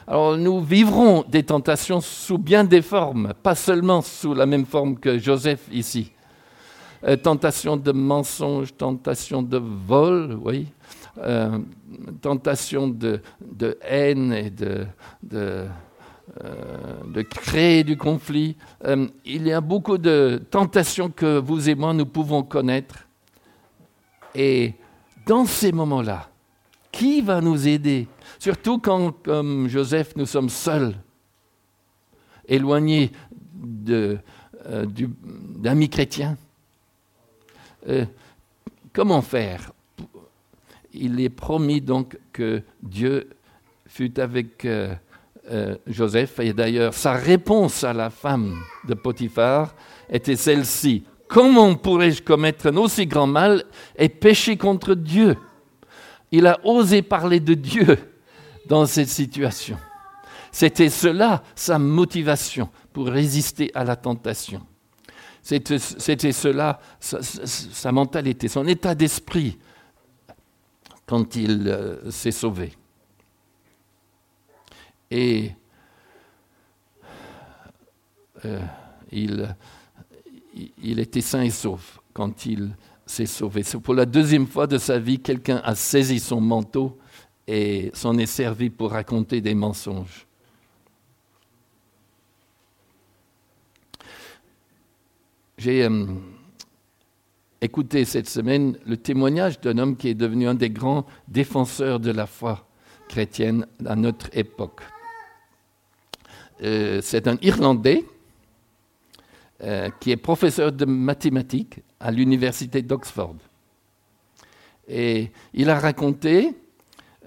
Alors 0.07 0.37
nous 0.37 0.61
vivrons 0.61 1.25
des 1.29 1.43
tentations 1.43 2.01
sous 2.01 2.39
bien 2.39 2.65
des 2.65 2.83
formes, 2.83 3.33
pas 3.43 3.55
seulement 3.55 4.03
sous 4.03 4.35
la 4.35 4.47
même 4.47 4.67
forme 4.67 4.99
que 4.99 5.19
Joseph 5.19 5.69
ici. 5.71 6.13
Euh, 7.05 7.17
tentation 7.17 7.77
de 7.77 7.93
mensonge, 7.93 8.77
tentation 8.77 9.43
de 9.43 9.59
vol, 9.59 10.39
oui, 10.41 10.69
euh, 11.19 11.59
tentation 12.21 12.89
de, 12.89 13.21
haine 13.83 14.33
et 14.33 14.51
de, 14.51 14.87
de, 15.23 15.65
de, 17.07 17.23
créer 17.23 17.83
du 17.83 17.97
conflit. 17.97 18.57
il 19.25 19.47
y 19.47 19.53
a 19.53 19.61
beaucoup 19.61 19.99
de 19.99 20.41
tentations 20.51 21.11
que 21.11 21.39
vous 21.39 21.69
et 21.69 21.75
moi 21.75 21.93
nous 21.93 22.07
pouvons 22.07 22.43
connaître. 22.43 23.07
Et 24.35 24.75
dans 25.27 25.45
ces 25.45 25.73
moments-là, 25.73 26.29
qui 26.93 27.23
va 27.23 27.41
nous 27.41 27.67
aider? 27.67 28.07
Surtout 28.39 28.79
quand, 28.79 29.11
comme 29.25 29.67
Joseph, 29.69 30.15
nous 30.15 30.27
sommes 30.27 30.51
seuls, 30.51 30.95
éloignés 32.47 33.11
euh, 33.89 34.19
d'amis 35.57 35.89
chrétiens. 35.89 36.37
Euh, 37.89 38.05
comment 38.93 39.23
faire? 39.23 39.73
Il 40.93 41.19
est 41.21 41.31
promis 41.31 41.81
donc 41.81 42.19
que 42.33 42.63
Dieu 42.83 43.31
fut 43.87 44.21
avec 44.21 44.65
euh, 44.65 44.95
Joseph, 45.87 46.39
et 46.41 46.53
d'ailleurs 46.53 46.95
sa 46.95 47.15
réponse 47.15 47.83
à 47.83 47.93
la 47.93 48.11
femme 48.11 48.61
de 48.87 48.95
Potiphar 48.95 49.75
était 50.09 50.37
celle-ci. 50.37 51.05
Comment 51.27 51.75
pourrais-je 51.75 52.23
commettre 52.23 52.67
un 52.67 52.77
aussi 52.77 53.07
grand 53.07 53.27
mal 53.27 53.65
et 53.97 54.11
pécher 54.11 54.59
contre 54.59 54.95
Dieu? 54.95 55.37
Il 56.33 56.47
a 56.47 56.59
osé 56.65 57.03
parler 57.03 57.41
de 57.41 57.55
Dieu 57.55 57.99
dans 58.67 58.87
cette 58.87 59.09
situation. 59.09 59.79
C'était 60.51 60.89
cela 60.89 61.43
sa 61.55 61.79
motivation 61.79 62.71
pour 62.93 63.07
résister 63.09 63.71
à 63.75 63.85
la 63.85 63.97
tentation. 63.97 64.67
C'était 65.43 66.33
cela 66.33 66.81
sa, 67.01 67.93
mentalité, 67.93 68.49
son 68.49 68.67
état 68.67 68.95
d'esprit 68.95 69.59
quand 71.05 71.37
il 71.37 71.69
euh, 71.69 72.11
s'est 72.11 72.31
sauvé. 72.31 72.73
Et 75.11 75.53
euh, 78.45 78.61
il, 79.11 79.55
il 80.83 81.01
était 81.01 81.21
sain 81.21 81.43
et 81.43 81.51
sauf 81.51 81.99
quand 82.15 82.47
il 82.47 82.71
s'est 83.13 83.27
sauvé. 83.27 83.63
C'est 83.63 83.79
pour 83.79 83.95
la 83.95 84.07
deuxième 84.07 84.47
fois 84.47 84.67
de 84.67 84.79
sa 84.79 84.99
vie, 84.99 85.21
quelqu'un 85.21 85.61
a 85.65 85.75
saisi 85.75 86.19
son 86.19 86.41
manteau 86.41 86.99
et 87.47 87.91
s'en 87.93 88.17
est 88.17 88.27
servi 88.27 88.71
pour 88.71 88.93
raconter 88.93 89.41
des 89.41 89.55
mensonges. 89.55 90.27
J'ai 95.59 95.85
euh, 95.85 96.07
écouté 97.61 98.05
cette 98.05 98.29
semaine 98.29 98.79
le 98.87 98.97
témoignage 98.97 99.61
d'un 99.61 99.79
homme 99.79 99.97
qui 99.97 100.09
est 100.09 100.15
devenu 100.15 100.49
un 100.49 100.55
des 100.55 100.71
grands 100.71 101.07
défenseurs 101.29 102.01
de 102.01 102.11
la 102.11 102.27
foi 102.27 102.67
chrétienne 103.09 103.67
à 103.85 103.95
notre 103.95 104.31
époque. 104.37 104.81
Euh, 106.63 107.01
c'est 107.03 107.29
un 107.29 107.37
Irlandais 107.43 108.05
euh, 109.65 109.91
qui 110.01 110.11
est 110.11 110.17
professeur 110.17 110.73
de 110.73 110.85
mathématiques 110.85 111.81
à 112.01 112.11
l'université 112.11 112.83
d'Oxford. 112.83 113.37
Et 114.89 115.31
il 115.55 115.71
a 115.71 115.79
raconté 115.79 116.55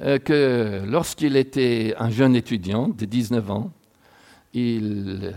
euh, 0.01 0.19
que 0.19 0.83
lorsqu'il 0.85 1.37
était 1.37 1.93
un 1.97 2.09
jeune 2.09 2.35
étudiant 2.35 2.89
de 2.89 3.05
19 3.05 3.51
ans, 3.51 3.71
il 4.53 5.33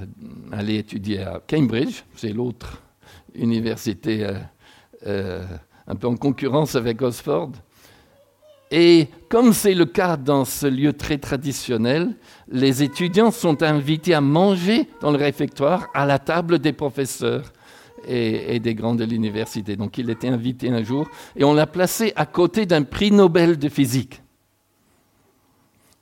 allait 0.50 0.76
étudier 0.76 1.20
à 1.20 1.40
Cambridge, 1.48 2.02
c'est 2.16 2.32
l'autre 2.32 2.82
université 3.34 4.28
euh, 5.06 5.44
un 5.86 5.94
peu 5.94 6.08
en 6.08 6.16
concurrence 6.16 6.74
avec 6.74 7.00
Oxford, 7.00 7.52
et 8.70 9.08
comme 9.28 9.52
c'est 9.52 9.74
le 9.74 9.86
cas 9.86 10.16
dans 10.16 10.44
ce 10.44 10.66
lieu 10.66 10.92
très 10.92 11.18
traditionnel, 11.18 12.14
les 12.48 12.82
étudiants 12.82 13.30
sont 13.30 13.62
invités 13.62 14.14
à 14.14 14.20
manger 14.20 14.88
dans 15.00 15.10
le 15.10 15.16
réfectoire 15.16 15.88
à 15.94 16.04
la 16.04 16.18
table 16.18 16.58
des 16.58 16.72
professeurs 16.72 17.52
et, 18.06 18.60
des 18.60 18.74
grands 18.74 18.94
de 18.94 19.04
l'université. 19.04 19.76
Donc 19.76 19.96
il 19.98 20.10
était 20.10 20.28
invité 20.28 20.68
un 20.68 20.82
jour 20.82 21.08
et 21.34 21.44
on 21.44 21.54
l'a 21.54 21.66
placé 21.66 22.12
à 22.14 22.26
côté 22.26 22.66
d'un 22.66 22.82
prix 22.82 23.10
Nobel 23.10 23.58
de 23.58 23.68
physique. 23.68 24.22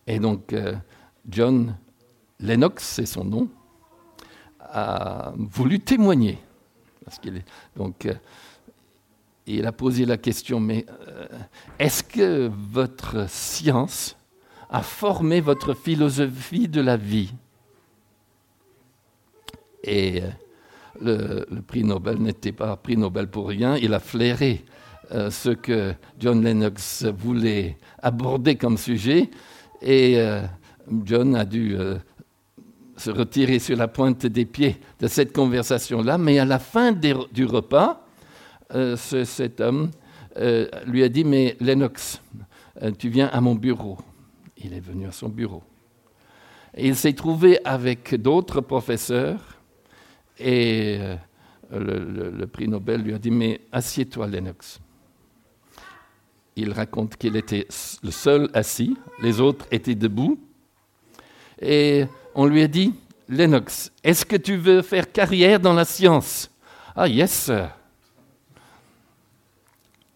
Et 0.07 0.19
donc 0.19 0.53
euh, 0.53 0.75
John 1.29 1.77
Lennox, 2.41 2.85
c'est 2.85 3.07
son 3.07 3.25
nom, 3.25 3.49
a 4.61 5.33
voulu 5.37 5.81
témoigner. 5.81 6.39
Parce 7.05 7.19
qu'il 7.21 7.37
est, 7.37 7.45
euh, 7.79 8.15
il 9.47 9.67
a 9.67 9.73
posé 9.73 10.05
la 10.05 10.17
question, 10.17 10.59
mais 10.59 10.87
euh, 11.09 11.27
est-ce 11.79 12.03
que 12.03 12.51
votre 12.73 13.29
science 13.31 14.17
a 14.69 14.83
formé 14.83 15.41
votre 15.41 15.75
philosophie 15.75 16.69
de 16.69 16.81
la 16.81 16.97
vie? 16.97 17.33
Et 19.85 20.23
euh, 21.05 21.45
le, 21.49 21.61
prix 21.63 21.85
Nobel 21.85 22.19
n'était 22.19 22.53
pas 22.53 22.77
prix 22.77 22.97
Nobel 22.97 23.29
pour 23.29 23.49
rien, 23.49 23.77
il 23.77 23.95
a 23.95 24.01
flairé 24.01 24.65
euh, 25.13 25.31
ce 25.31 25.51
que 25.51 25.95
John 26.19 26.43
Lennox 26.43 27.05
voulait 27.05 27.77
aborder 28.03 28.57
comme 28.57 28.77
sujet, 28.77 29.31
et 29.81 30.19
John 31.05 31.37
a 31.37 31.45
dû 31.45 31.77
se 32.97 33.11
retirer 33.11 33.59
sur 33.59 33.77
la 33.77 33.89
pointe 33.89 34.25
des 34.25 34.47
pieds 34.47 34.81
de 34.99 35.07
cette 35.07 35.35
conversation-là, 35.35 36.17
mais 36.17 36.39
à 36.39 36.47
la 36.47 36.59
fin 36.59 36.93
du 36.93 37.45
repas, 37.45 38.06
euh, 38.75 38.97
cet 38.97 39.61
homme 39.61 39.91
euh, 40.37 40.67
lui 40.87 41.03
a 41.05 41.09
dit, 41.09 41.25
mais 41.25 41.57
Lennox, 41.61 42.21
euh, 42.83 42.91
tu 42.99 43.09
viens 43.09 43.29
à 43.29 43.41
mon 43.41 43.55
bureau. 43.55 43.99
Il 44.59 44.73
est 44.73 44.81
venu 44.81 45.07
à 45.07 45.13
son 45.13 45.29
bureau. 45.29 45.63
Il 46.77 46.97
s'est 46.97 47.13
trouvé 47.13 47.59
avec 47.65 48.15
d'autres 48.21 48.61
professeurs 48.61 49.41
et 50.39 50.99
le, 51.73 52.45
prix 52.47 52.69
Nobel 52.69 53.03
lui 53.03 53.15
a 53.15 53.19
dit, 53.19 53.31
mais 53.31 53.61
assieds-toi 53.73 54.27
Lennox. 54.27 54.81
Il 56.55 56.73
raconte 56.73 57.17
qu'il 57.17 57.37
était 57.37 57.67
le 58.03 58.11
seul 58.11 58.51
assis, 58.53 58.97
les 59.23 59.41
autres 59.41 59.67
étaient 59.71 59.95
debout. 59.95 60.39
Et 61.61 62.05
on 62.35 62.45
lui 62.45 62.63
a 62.63 62.69
dit, 62.69 62.93
Lennox, 63.29 63.91
est-ce 64.05 64.27
que 64.27 64.37
tu 64.37 64.57
veux 64.57 64.83
faire 64.83 65.11
carrière 65.11 65.61
dans 65.61 65.73
la 65.73 65.87
science? 65.87 66.51
Ah, 66.95 67.09
yes, 67.09 67.33
sir. 67.33 67.71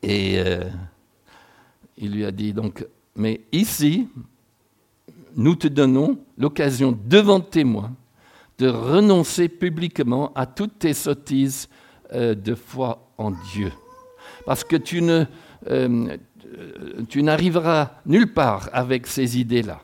Et 0.03 0.39
euh, 0.39 0.65
il 1.97 2.13
lui 2.13 2.25
a 2.25 2.33
dit 2.33 2.53
donc, 2.53 2.87
mais 3.17 3.43
ici, 3.53 4.09
nous 5.37 5.55
te 5.55 5.69
donnons 5.69 6.19
l'occasion 6.39 6.99
devant 7.07 7.41
témoins 7.41 7.95
de 8.59 8.69
renoncer 8.69 9.49
publiquement 9.49 10.33
à 10.35 10.47
toutes 10.47 10.79
tes 10.79 10.95
sottises 10.95 11.69
euh, 12.13 12.35
de 12.35 12.55
foi 12.55 13.11
en 13.17 13.31
Dieu. 13.53 13.73
Parce 14.45 14.65
que 14.65 14.77
tu, 14.77 15.01
ne, 15.01 15.25
euh, 15.69 16.17
tu 17.09 17.23
n'arriveras 17.23 17.93
nulle 18.07 18.33
part 18.33 18.69
avec 18.73 19.07
ces 19.07 19.39
idées-là. 19.39 19.83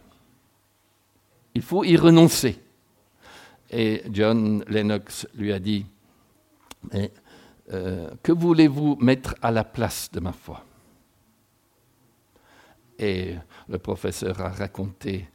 Il 1.55 1.63
faut 1.63 1.85
y 1.85 1.97
renoncer. 1.97 2.59
Et 3.71 4.03
John 4.13 4.63
Lennox 4.69 5.27
lui 5.35 5.53
a 5.53 5.59
dit, 5.59 5.87
mais 6.93 7.11
euh, 7.73 8.11
que 8.23 8.33
voulez-vous 8.33 8.97
mettre 9.01 9.35
à 9.43 9.51
la 9.51 9.65
place 9.65 10.11
de 10.13 10.21
ma 10.21 10.33
foi? 10.33 10.65
Et 12.99 13.35
le 13.69 13.79
professeur 13.79 14.41
a 14.41 14.49
raconté 14.49 15.29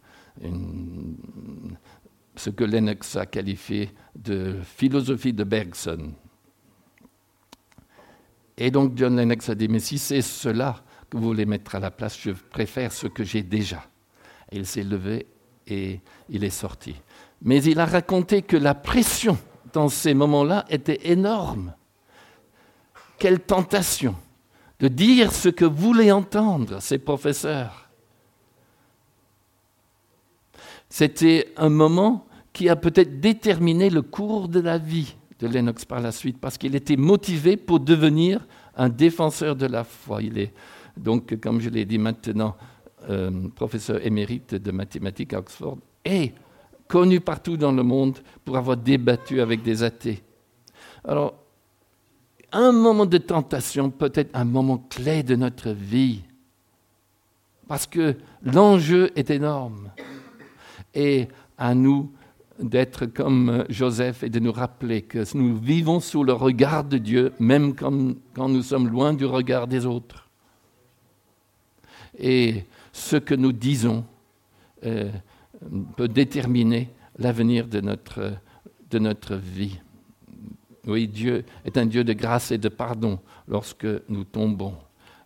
ce 2.36 2.50
que 2.50 2.64
Lennox 2.64 3.16
a 3.18 3.26
qualifié 3.26 3.92
de 4.16 4.56
philosophie 4.64 5.34
de 5.34 5.44
Bergson. 5.44 6.14
Et 8.58 8.72
donc 8.72 8.94
John 8.96 9.16
Lennox 9.16 9.50
a 9.50 9.56
dit, 9.56 9.68
mais 9.68 9.80
si 9.80 9.98
c'est 9.98 10.22
cela 10.22 10.84
que 11.10 11.18
vous 11.18 11.24
voulez 11.24 11.46
mettre 11.46 11.76
à 11.76 11.80
la 11.80 11.92
place, 11.92 12.20
je 12.20 12.32
préfère 12.32 12.92
ce 12.92 13.08
que 13.08 13.24
j'ai 13.24 13.44
déjà. 13.44 13.84
Et 14.52 14.58
il 14.58 14.66
s'est 14.66 14.84
levé 14.84 15.28
et 15.68 16.00
il 16.30 16.44
est 16.44 16.50
sorti. 16.50 16.96
Mais 17.42 17.64
il 17.64 17.80
a 17.80 17.86
raconté 17.86 18.42
que 18.42 18.58
la 18.58 18.74
pression 18.74 19.38
dans 19.74 19.90
ces 19.90 20.14
moments-là 20.14 20.66
était 20.70 21.12
énorme 21.12 21.74
quelle 23.22 23.40
tentation 23.40 24.16
de 24.80 24.88
dire 24.88 25.32
ce 25.32 25.50
que 25.50 25.64
voulaient 25.64 26.12
entendre 26.12 26.82
ces 26.82 26.98
professeurs. 26.98 27.88
C'était 30.90 31.54
un 31.56 31.70
moment 31.70 32.26
qui 32.52 32.68
a 32.68 32.76
peut-être 32.76 33.20
déterminé 33.20 33.92
le 33.92 34.02
cours 34.02 34.48
de 34.48 34.60
la 34.60 34.80
vie 34.80 35.16
de 35.38 35.48
Lennox 35.48 35.86
par 35.86 36.00
la 36.00 36.12
suite 36.12 36.40
parce 36.42 36.58
qu'il 36.58 36.76
était 36.76 36.98
motivé 36.98 37.58
pour 37.58 37.80
devenir 37.80 38.48
un 38.76 38.90
défenseur 38.90 39.56
de 39.56 39.68
la 39.68 39.84
foi. 39.84 40.24
Il 40.24 40.40
est 40.40 40.52
donc, 40.98 41.40
comme 41.40 41.62
je 41.62 41.70
l'ai 41.70 41.86
dit 41.86 42.00
maintenant, 42.00 42.58
euh, 43.08 43.50
professeur 43.50 44.04
émérite 44.04 44.56
de 44.56 44.72
mathématiques 44.72 45.34
à 45.34 45.40
Oxford 45.40 45.78
et 46.04 46.34
connu 46.88 47.20
partout 47.20 47.56
dans 47.56 47.72
le 47.72 47.84
monde 47.84 48.18
pour 48.44 48.58
avoir 48.58 48.78
débattu 48.78 49.42
avec 49.42 49.62
des 49.62 49.84
athées. 49.84 50.24
Alors, 51.04 51.36
un 52.52 52.72
moment 52.72 53.06
de 53.06 53.18
tentation 53.18 53.90
peut 53.90 54.12
être 54.16 54.32
un 54.34 54.46
moment 54.46 54.78
clé 54.90 55.24
de 55.24 55.36
notre 55.36 55.72
vie 55.72 56.22
parce 57.72 57.88
que 57.88 58.18
l'enjeu 58.44 59.12
est 59.16 59.30
énorme. 59.30 59.92
Et 60.94 61.30
à 61.58 61.74
nous 61.74 62.12
d'être 62.60 63.06
comme 63.06 63.64
Joseph 63.70 64.24
et 64.24 64.30
de 64.30 64.40
nous 64.40 64.52
rappeler 64.52 65.04
que 65.04 65.24
nous 65.38 65.56
vivons 65.56 66.02
sous 66.02 66.26
le 66.26 66.34
regard 66.34 66.84
de 66.84 66.98
Dieu, 66.98 67.32
même 67.40 67.74
quand 67.74 68.50
nous 68.50 68.62
sommes 68.62 68.90
loin 68.90 69.14
du 69.14 69.24
regard 69.24 69.68
des 69.68 69.86
autres. 69.86 70.28
Et 72.20 72.66
ce 72.92 73.16
que 73.16 73.36
nous 73.36 73.54
disons 73.54 74.04
euh, 74.86 75.10
peut 75.96 76.10
déterminer 76.10 76.90
l'avenir 77.18 77.68
de 77.68 77.80
notre, 77.80 78.34
de 78.90 79.00
notre 79.00 79.36
vie. 79.36 79.80
Oui, 80.88 81.08
Dieu 81.08 81.46
est 81.66 81.78
un 81.78 81.86
Dieu 81.86 82.04
de 82.04 82.14
grâce 82.14 82.52
et 82.52 82.58
de 82.58 82.70
pardon 82.70 83.20
lorsque 83.48 83.88
nous 84.10 84.24
tombons. 84.24 84.76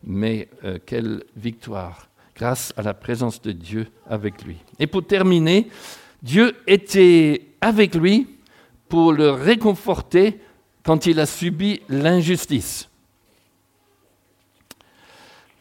Mais 0.03 0.49
euh, 0.63 0.77
quelle 0.85 1.23
victoire 1.35 2.09
grâce 2.35 2.73
à 2.75 2.81
la 2.81 2.93
présence 2.93 3.41
de 3.41 3.51
Dieu 3.51 3.87
avec 4.07 4.43
lui. 4.43 4.57
Et 4.79 4.87
pour 4.87 5.05
terminer, 5.05 5.69
Dieu 6.21 6.55
était 6.67 7.47
avec 7.61 7.95
lui 7.95 8.27
pour 8.89 9.13
le 9.13 9.31
réconforter 9.31 10.41
quand 10.83 11.05
il 11.05 11.19
a 11.19 11.25
subi 11.25 11.81
l'injustice. 11.89 12.89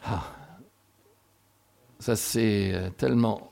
Ah, 0.03 0.31
ça 1.99 2.15
c'est 2.15 2.73
euh, 2.73 2.89
tellement 2.91 3.51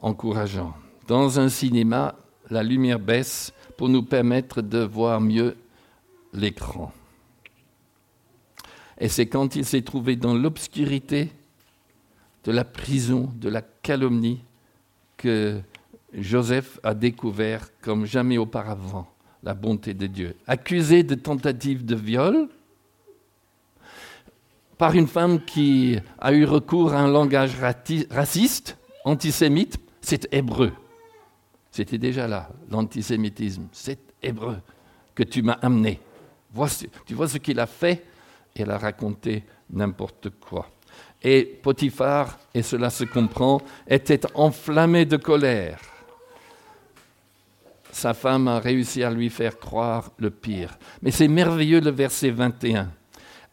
encourageant. 0.00 0.74
Dans 1.06 1.40
un 1.40 1.48
cinéma, 1.48 2.16
la 2.50 2.62
lumière 2.62 2.98
baisse 2.98 3.52
pour 3.80 3.88
nous 3.88 4.02
permettre 4.02 4.60
de 4.60 4.80
voir 4.80 5.22
mieux 5.22 5.56
l'écran. 6.34 6.92
Et 8.98 9.08
c'est 9.08 9.26
quand 9.26 9.56
il 9.56 9.64
s'est 9.64 9.80
trouvé 9.80 10.16
dans 10.16 10.34
l'obscurité 10.34 11.32
de 12.44 12.52
la 12.52 12.64
prison, 12.64 13.32
de 13.36 13.48
la 13.48 13.62
calomnie, 13.62 14.40
que 15.16 15.62
Joseph 16.12 16.78
a 16.82 16.92
découvert 16.92 17.70
comme 17.80 18.04
jamais 18.04 18.36
auparavant 18.36 19.10
la 19.42 19.54
bonté 19.54 19.94
de 19.94 20.06
Dieu. 20.06 20.36
Accusé 20.46 21.02
de 21.02 21.14
tentative 21.14 21.86
de 21.86 21.94
viol 21.94 22.50
par 24.76 24.94
une 24.94 25.08
femme 25.08 25.42
qui 25.42 25.96
a 26.18 26.34
eu 26.34 26.44
recours 26.44 26.92
à 26.92 27.00
un 27.00 27.08
langage 27.08 27.56
raciste, 28.10 28.76
antisémite, 29.06 29.78
c'est 30.02 30.28
hébreu. 30.34 30.70
C'était 31.70 31.98
déjà 31.98 32.26
là, 32.26 32.50
l'antisémitisme. 32.70 33.68
C'est 33.72 34.00
hébreu 34.22 34.58
que 35.14 35.22
tu 35.22 35.42
m'as 35.42 35.58
amené. 35.62 36.00
tu 37.06 37.14
vois 37.14 37.28
ce 37.28 37.38
qu'il 37.38 37.60
a 37.60 37.66
fait? 37.66 38.04
Elle 38.54 38.70
a 38.70 38.78
raconté 38.78 39.44
n'importe 39.70 40.30
quoi. 40.40 40.68
Et 41.22 41.44
Potiphar, 41.44 42.38
et 42.52 42.62
cela 42.62 42.90
se 42.90 43.04
comprend, 43.04 43.60
était 43.86 44.22
enflammé 44.34 45.04
de 45.04 45.16
colère 45.16 45.78
sa 47.92 48.14
femme 48.14 48.48
a 48.48 48.58
réussi 48.58 49.02
à 49.02 49.10
lui 49.10 49.30
faire 49.30 49.58
croire 49.58 50.10
le 50.18 50.30
pire. 50.30 50.78
Mais 51.02 51.10
c'est 51.10 51.28
merveilleux 51.28 51.80
le 51.80 51.90
verset 51.90 52.30
21. 52.30 52.90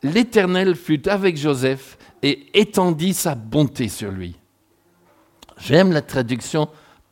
L'Éternel 0.03 0.75
fut 0.75 1.07
avec 1.09 1.37
Joseph 1.37 1.97
et 2.21 2.47
étendit 2.53 3.13
sa 3.13 3.35
bonté 3.35 3.89
sur 3.89 4.11
lui. 4.11 4.35
J'aime 5.57 5.91
la 5.91 6.01
traduction 6.01 6.69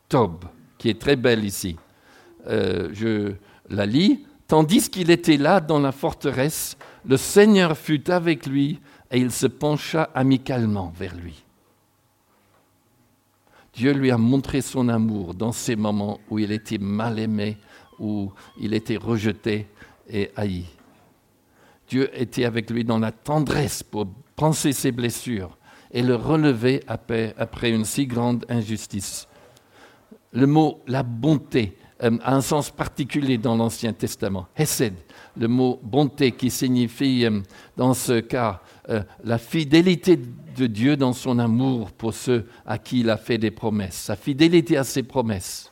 Tob, 0.07 0.45
qui 0.85 0.91
est 0.91 1.01
très 1.01 1.15
belle 1.15 1.43
ici. 1.43 1.77
Euh, 2.45 2.89
je 2.93 3.33
la 3.71 3.87
lis. 3.87 4.23
Tandis 4.47 4.87
qu'il 4.91 5.09
était 5.09 5.37
là 5.37 5.59
dans 5.59 5.79
la 5.79 5.91
forteresse, 5.91 6.77
le 7.07 7.17
Seigneur 7.17 7.75
fut 7.75 8.11
avec 8.11 8.45
lui 8.45 8.79
et 9.09 9.17
il 9.17 9.31
se 9.31 9.47
pencha 9.47 10.11
amicalement 10.13 10.93
vers 10.95 11.15
lui. 11.15 11.43
Dieu 13.73 13.93
lui 13.93 14.11
a 14.11 14.19
montré 14.19 14.61
son 14.61 14.87
amour 14.87 15.33
dans 15.33 15.51
ces 15.51 15.75
moments 15.75 16.19
où 16.29 16.37
il 16.37 16.51
était 16.51 16.77
mal 16.77 17.17
aimé, 17.17 17.57
où 17.97 18.31
il 18.59 18.75
était 18.75 18.97
rejeté 18.97 19.65
et 20.07 20.29
haï. 20.35 20.65
Dieu 21.89 22.11
était 22.13 22.45
avec 22.45 22.69
lui 22.69 22.83
dans 22.83 22.99
la 22.99 23.11
tendresse 23.11 23.81
pour 23.81 24.05
penser 24.35 24.71
ses 24.71 24.91
blessures 24.91 25.57
et 25.91 26.03
le 26.03 26.13
relever 26.13 26.83
après, 26.87 27.71
une 27.71 27.85
si 27.85 28.05
grande 28.05 28.45
injustice. 28.49 29.27
Le 30.31 30.47
mot 30.47 30.81
la 30.87 31.03
bonté 31.03 31.77
euh, 32.03 32.17
a 32.23 32.35
un 32.35 32.41
sens 32.41 32.69
particulier 32.69 33.37
dans 33.37 33.55
l'Ancien 33.55 33.93
Testament. 33.93 34.47
Hesed, 34.55 34.95
le 35.37 35.47
mot 35.47 35.79
bonté 35.81 36.33
qui 36.33 36.49
signifie 36.49 37.25
euh, 37.25 37.41
dans 37.77 37.93
ce 37.93 38.19
cas 38.19 38.61
euh, 38.89 39.01
la 39.23 39.37
fidélité 39.37 40.19
de 40.57 40.67
Dieu 40.67 40.97
dans 40.97 41.13
son 41.13 41.39
amour 41.39 41.91
pour 41.91 42.13
ceux 42.13 42.47
à 42.65 42.77
qui 42.77 42.99
il 42.99 43.09
a 43.09 43.17
fait 43.17 43.37
des 43.37 43.51
promesses, 43.51 43.95
sa 43.95 44.15
fidélité 44.15 44.77
à 44.77 44.83
ses 44.83 45.03
promesses, 45.03 45.71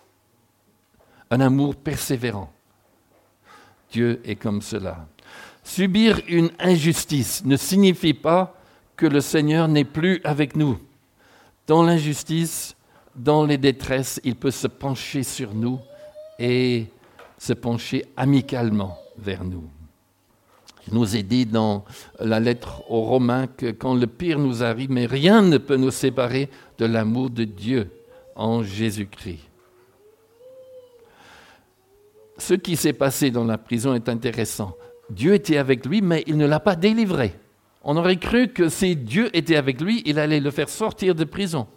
un 1.30 1.42
amour 1.42 1.76
persévérant. 1.76 2.52
Dieu 3.92 4.22
est 4.24 4.36
comme 4.36 4.62
cela. 4.62 5.06
Subir 5.64 6.22
une 6.28 6.52
injustice 6.60 7.44
ne 7.46 7.58
signifie 7.58 8.14
pas 8.14 8.56
que 8.96 9.06
le 9.06 9.22
Seigneur 9.22 9.68
n'est 9.68 9.86
plus 9.86 10.22
avec 10.24 10.56
nous. 10.56 10.78
Dans 11.68 11.84
l'injustice, 11.84 12.76
dans 13.16 13.46
les 13.46 13.58
détresses, 13.58 14.20
il 14.24 14.36
peut 14.36 14.52
se 14.52 14.68
pencher 14.68 15.24
sur 15.24 15.54
nous 15.54 15.80
et 16.40 16.88
se 17.38 17.54
pencher 17.54 18.06
amicalement 18.18 18.98
vers 19.18 19.44
nous. 19.44 19.64
Il 20.88 20.96
nous 20.96 21.16
est 21.16 21.24
dit 21.24 21.46
dans 21.46 21.86
la 22.20 22.40
lettre 22.40 22.84
aux 22.90 23.02
Romains 23.02 23.48
que 23.48 23.72
quand 23.72 23.96
le 23.96 24.08
pire 24.08 24.40
nous 24.40 24.64
arrive, 24.64 24.92
mais 24.92 25.06
rien 25.06 25.42
ne 25.42 25.58
peut 25.58 25.78
nous 25.78 25.92
séparer 25.92 26.50
de 26.78 26.86
l'amour 26.86 27.30
de 27.30 27.46
Dieu 27.46 27.90
en 28.36 28.64
Jésus-Christ. 28.64 29.40
Ce 32.38 32.56
qui 32.56 32.76
s'est 32.76 32.94
passé 32.94 33.32
dans 33.32 33.46
la 33.46 33.58
prison 33.58 33.94
est 33.94 34.10
intéressant. 34.10 34.76
Dieu 35.10 35.34
était 35.36 35.58
avec 35.58 35.86
lui, 35.86 36.02
mais 36.02 36.24
il 36.28 36.38
ne 36.38 36.48
l'a 36.48 36.60
pas 36.60 36.76
délivré. 36.76 37.34
On 37.84 37.96
aurait 37.96 38.18
cru 38.18 38.48
que 38.48 38.70
si 38.70 38.96
Dieu 38.96 39.30
était 39.36 39.56
avec 39.56 39.80
lui, 39.80 40.02
il 40.06 40.18
allait 40.18 40.40
le 40.40 40.52
faire 40.52 40.70
sortir 40.70 41.16
de 41.16 41.24
prison. 41.24 41.68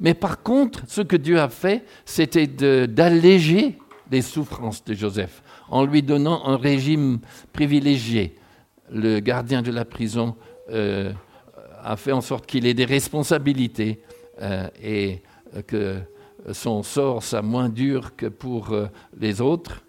Mais 0.00 0.14
par 0.14 0.42
contre, 0.42 0.82
ce 0.88 1.00
que 1.00 1.16
Dieu 1.16 1.40
a 1.40 1.48
fait, 1.48 1.84
c'était 2.04 2.46
d'alléger 2.86 3.78
les 4.10 4.22
souffrances 4.22 4.84
de 4.84 4.94
Joseph 4.94 5.42
en 5.68 5.84
lui 5.84 6.02
donnant 6.02 6.46
un 6.46 6.56
régime 6.56 7.18
privilégié. 7.52 8.34
Le 8.90 9.20
gardien 9.20 9.62
de 9.62 9.70
la 9.70 9.84
prison 9.84 10.34
euh, 10.70 11.12
a 11.82 11.96
fait 11.96 12.12
en 12.12 12.20
sorte 12.20 12.46
qu'il 12.46 12.66
ait 12.66 12.74
des 12.74 12.84
responsabilités 12.84 14.02
euh, 14.40 14.68
et 14.82 15.22
que 15.66 15.98
son 16.52 16.82
sort 16.82 17.22
soit 17.22 17.42
moins 17.42 17.68
dur 17.68 18.16
que 18.16 18.26
pour 18.26 18.72
euh, 18.72 18.86
les 19.18 19.40
autres. 19.40 19.82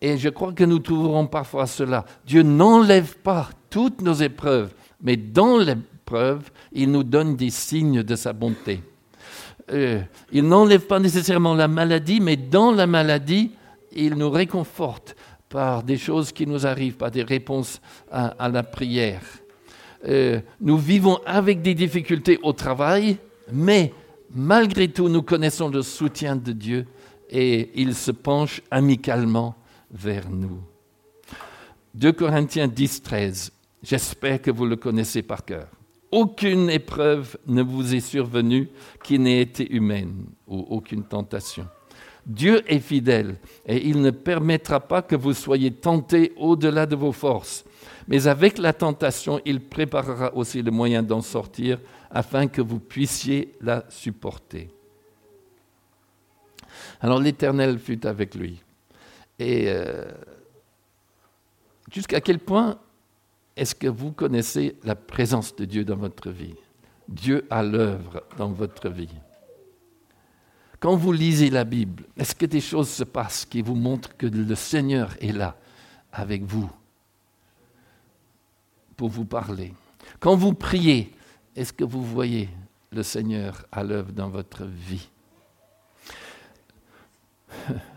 Et 0.00 0.18
je 0.18 0.28
crois 0.28 0.52
que 0.52 0.64
nous 0.64 0.78
trouverons 0.78 1.26
parfois 1.26 1.66
cela. 1.66 2.04
Dieu 2.26 2.42
n'enlève 2.42 3.16
pas 3.18 3.48
toutes 3.70 4.02
nos 4.02 4.14
épreuves, 4.14 4.72
mais 5.02 5.16
dans 5.16 5.58
l'épreuve, 5.58 6.50
il 6.72 6.90
nous 6.90 7.02
donne 7.02 7.36
des 7.36 7.50
signes 7.50 8.02
de 8.02 8.14
sa 8.14 8.32
bonté. 8.32 8.80
Il 9.70 10.42
n'enlève 10.42 10.86
pas 10.86 10.98
nécessairement 10.98 11.54
la 11.54 11.68
maladie, 11.68 12.20
mais 12.20 12.36
dans 12.36 12.72
la 12.72 12.86
maladie, 12.86 13.52
il 13.92 14.14
nous 14.14 14.30
réconforte 14.30 15.16
par 15.48 15.82
des 15.82 15.96
choses 15.96 16.32
qui 16.32 16.46
nous 16.46 16.66
arrivent, 16.66 16.96
par 16.96 17.10
des 17.10 17.22
réponses 17.22 17.80
à, 18.10 18.48
la 18.48 18.62
prière. 18.62 19.22
Euh, 20.06 20.40
nous 20.60 20.78
vivons 20.78 21.18
avec 21.26 21.62
des 21.62 21.74
difficultés 21.74 22.38
au 22.42 22.52
travail, 22.52 23.16
mais 23.52 23.92
malgré 24.34 24.88
tout, 24.88 25.08
nous 25.08 25.22
connaissons 25.22 25.68
le 25.68 25.82
soutien 25.82 26.36
de 26.36 26.52
Dieu 26.52 26.86
et 27.30 27.70
il 27.74 27.94
se 27.94 28.10
penche 28.10 28.62
amicalement 28.70 29.54
vers 29.90 30.30
nous. 30.30 30.60
2 31.94 32.12
Corinthiens 32.12 32.68
10, 32.68 33.02
13. 33.02 33.52
J'espère 33.82 34.40
que 34.40 34.50
vous 34.50 34.66
le 34.66 34.76
connaissez 34.76 35.22
par 35.22 35.44
cœur. 35.44 35.68
Aucune 36.10 36.70
épreuve 36.70 37.36
ne 37.46 37.62
vous 37.62 37.94
est 37.94 38.00
survenue 38.00 38.68
qui 39.02 39.18
n'ait 39.18 39.42
été 39.42 39.70
humaine 39.72 40.26
ou 40.46 40.66
aucune 40.70 41.04
tentation. 41.04 41.66
Dieu 42.24 42.62
est 42.70 42.80
fidèle 42.80 43.36
et 43.66 43.86
il 43.88 44.00
ne 44.02 44.10
permettra 44.10 44.80
pas 44.80 45.02
que 45.02 45.16
vous 45.16 45.32
soyez 45.32 45.70
tentés 45.70 46.32
au-delà 46.36 46.86
de 46.86 46.96
vos 46.96 47.12
forces. 47.12 47.64
Mais 48.06 48.26
avec 48.26 48.58
la 48.58 48.72
tentation, 48.72 49.40
il 49.44 49.60
préparera 49.60 50.34
aussi 50.34 50.62
le 50.62 50.70
moyen 50.70 51.02
d'en 51.02 51.20
sortir 51.20 51.78
afin 52.10 52.46
que 52.46 52.62
vous 52.62 52.80
puissiez 52.80 53.54
la 53.60 53.84
supporter. 53.88 54.68
Alors 57.00 57.20
l'Éternel 57.20 57.78
fut 57.78 58.06
avec 58.06 58.34
lui. 58.34 58.62
Et 59.38 59.64
euh, 59.68 60.04
Jusqu'à 61.90 62.20
quel 62.20 62.38
point 62.38 62.78
est-ce 63.58 63.74
que 63.74 63.88
vous 63.88 64.12
connaissez 64.12 64.76
la 64.84 64.94
présence 64.94 65.54
de 65.56 65.64
Dieu 65.64 65.84
dans 65.84 65.96
votre 65.96 66.30
vie? 66.30 66.54
Dieu 67.08 67.44
à 67.50 67.64
l'œuvre 67.64 68.22
dans 68.36 68.52
votre 68.52 68.88
vie. 68.88 69.10
Quand 70.78 70.94
vous 70.94 71.12
lisez 71.12 71.50
la 71.50 71.64
Bible, 71.64 72.04
est-ce 72.16 72.36
que 72.36 72.46
des 72.46 72.60
choses 72.60 72.88
se 72.88 73.02
passent 73.02 73.44
qui 73.44 73.62
vous 73.62 73.74
montrent 73.74 74.16
que 74.16 74.26
le 74.26 74.54
Seigneur 74.54 75.16
est 75.20 75.32
là 75.32 75.56
avec 76.12 76.44
vous 76.44 76.70
pour 78.96 79.08
vous 79.08 79.24
parler? 79.24 79.74
Quand 80.20 80.36
vous 80.36 80.54
priez, 80.54 81.12
est-ce 81.56 81.72
que 81.72 81.84
vous 81.84 82.04
voyez 82.04 82.48
le 82.92 83.02
Seigneur 83.02 83.66
à 83.72 83.82
l'œuvre 83.82 84.12
dans 84.12 84.28
votre 84.28 84.64
vie? 84.66 85.08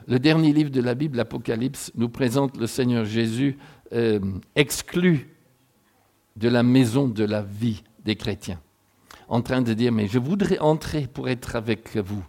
Le 0.07 0.17
dernier 0.17 0.53
livre 0.53 0.71
de 0.71 0.81
la 0.81 0.95
Bible, 0.95 1.17
l'Apocalypse, 1.17 1.91
nous 1.93 2.09
présente 2.09 2.57
le 2.57 2.65
Seigneur 2.65 3.05
Jésus 3.05 3.59
euh, 3.93 4.19
exclu 4.55 5.27
de 6.35 6.49
la 6.49 6.63
maison 6.63 7.07
de 7.07 7.23
la 7.23 7.41
vie 7.41 7.83
des 8.03 8.15
chrétiens, 8.15 8.59
en 9.27 9.41
train 9.41 9.61
de 9.61 9.73
dire, 9.73 9.91
mais 9.91 10.07
je 10.07 10.19
voudrais 10.19 10.59
entrer 10.59 11.07
pour 11.07 11.29
être 11.29 11.55
avec 11.55 11.97
vous. 11.97 12.23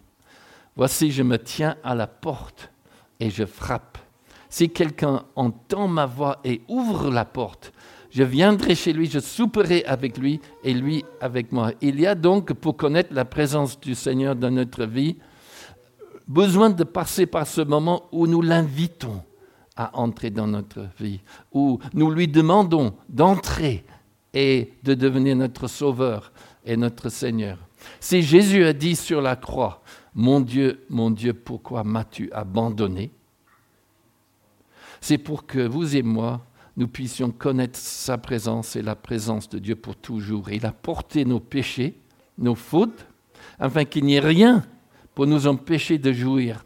Voici, 0.75 1.11
je 1.11 1.23
me 1.23 1.37
tiens 1.37 1.75
à 1.83 1.95
la 1.95 2.07
porte 2.07 2.71
et 3.19 3.29
je 3.29 3.45
frappe. 3.45 3.97
Si 4.49 4.69
quelqu'un 4.69 5.23
entend 5.35 5.87
ma 5.87 6.05
voix 6.05 6.39
et 6.43 6.61
ouvre 6.67 7.09
la 7.09 7.25
porte, 7.25 7.73
je 8.09 8.23
viendrai 8.23 8.75
chez 8.75 8.93
lui, 8.93 9.09
je 9.09 9.19
souperai 9.19 9.83
avec 9.85 10.17
lui 10.17 10.39
et 10.63 10.73
lui 10.73 11.03
avec 11.19 11.51
moi. 11.51 11.71
Il 11.81 11.99
y 11.99 12.05
a 12.05 12.13
donc, 12.13 12.53
pour 12.53 12.77
connaître 12.77 13.13
la 13.13 13.25
présence 13.25 13.79
du 13.79 13.95
Seigneur 13.95 14.35
dans 14.35 14.51
notre 14.51 14.85
vie, 14.85 15.17
besoin 16.27 16.69
de 16.69 16.83
passer 16.83 17.25
par 17.25 17.47
ce 17.47 17.61
moment 17.61 18.03
où 18.11 18.27
nous 18.27 18.41
l'invitons 18.41 19.23
à 19.75 19.97
entrer 19.97 20.29
dans 20.29 20.45
notre 20.45 20.87
vie, 20.99 21.21
où 21.51 21.79
nous 21.93 22.11
lui 22.11 22.27
demandons 22.27 22.93
d'entrer 23.09 23.83
et 24.33 24.73
de 24.83 24.93
devenir 24.93 25.35
notre 25.35 25.67
Sauveur 25.67 26.31
et 26.65 26.77
notre 26.77 27.09
Seigneur. 27.09 27.57
Si 27.99 28.21
Jésus 28.21 28.63
a 28.63 28.73
dit 28.73 28.95
sur 28.95 29.21
la 29.21 29.35
croix, 29.35 29.83
Mon 30.15 30.39
Dieu, 30.39 30.85
mon 30.89 31.11
Dieu, 31.11 31.33
pourquoi 31.33 31.83
m'as-tu 31.83 32.31
abandonné? 32.31 33.11
C'est 35.01 35.17
pour 35.17 35.45
que 35.45 35.59
vous 35.59 35.95
et 35.95 36.01
moi, 36.01 36.45
nous 36.77 36.87
puissions 36.87 37.29
connaître 37.29 37.77
sa 37.77 38.17
présence 38.17 38.75
et 38.75 38.81
la 38.81 38.95
présence 38.95 39.49
de 39.49 39.59
Dieu 39.59 39.75
pour 39.75 39.95
toujours. 39.95 40.49
Il 40.49 40.65
a 40.65 40.71
porté 40.71 41.25
nos 41.25 41.39
péchés, 41.39 41.99
nos 42.37 42.55
fautes, 42.55 43.05
afin 43.59 43.85
qu'il 43.85 44.05
n'y 44.05 44.15
ait 44.15 44.19
rien 44.19 44.63
pour 45.13 45.27
nous 45.27 45.47
empêcher 45.47 45.97
de 45.97 46.11
jouir 46.11 46.65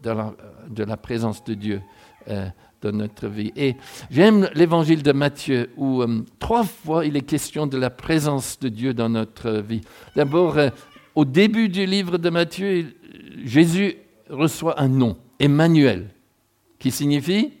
de 0.00 0.82
la, 0.84 0.96
présence 0.96 1.42
de 1.44 1.54
Dieu 1.54 1.82
euh, 2.28 2.48
dans 2.80 2.92
notre 2.92 3.28
vie. 3.28 3.52
Et 3.56 3.76
j'aime 4.10 4.48
l'évangile 4.54 5.02
de 5.02 5.12
Matthieu 5.12 5.70
où 5.76 6.02
euh, 6.02 6.24
trois 6.38 6.64
fois 6.64 7.04
il 7.04 7.16
est 7.16 7.22
question 7.22 7.66
de 7.66 7.76
la 7.76 7.90
présence 7.90 8.58
de 8.58 8.68
Dieu 8.68 8.94
dans 8.94 9.08
notre 9.08 9.50
vie. 9.60 9.80
D'abord, 10.14 10.58
euh, 10.58 10.70
au 11.14 11.24
début 11.24 11.68
du 11.68 11.86
livre 11.86 12.18
de 12.18 12.30
Matthieu, 12.30 12.94
Jésus 13.44 13.96
reçoit 14.30 14.80
un 14.80 14.88
nom, 14.88 15.16
Emmanuel, 15.40 16.10
qui 16.78 16.90
signifie 16.90 17.52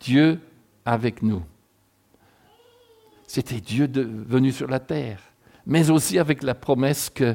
Dieu 0.00 0.38
avec 0.84 1.22
nous. 1.22 1.42
C'était 3.26 3.60
Dieu 3.60 3.90
venu 3.92 4.52
sur 4.52 4.68
la 4.68 4.78
terre, 4.78 5.20
mais 5.66 5.90
aussi 5.90 6.18
avec 6.18 6.42
la 6.44 6.54
promesse 6.54 7.10
que 7.10 7.34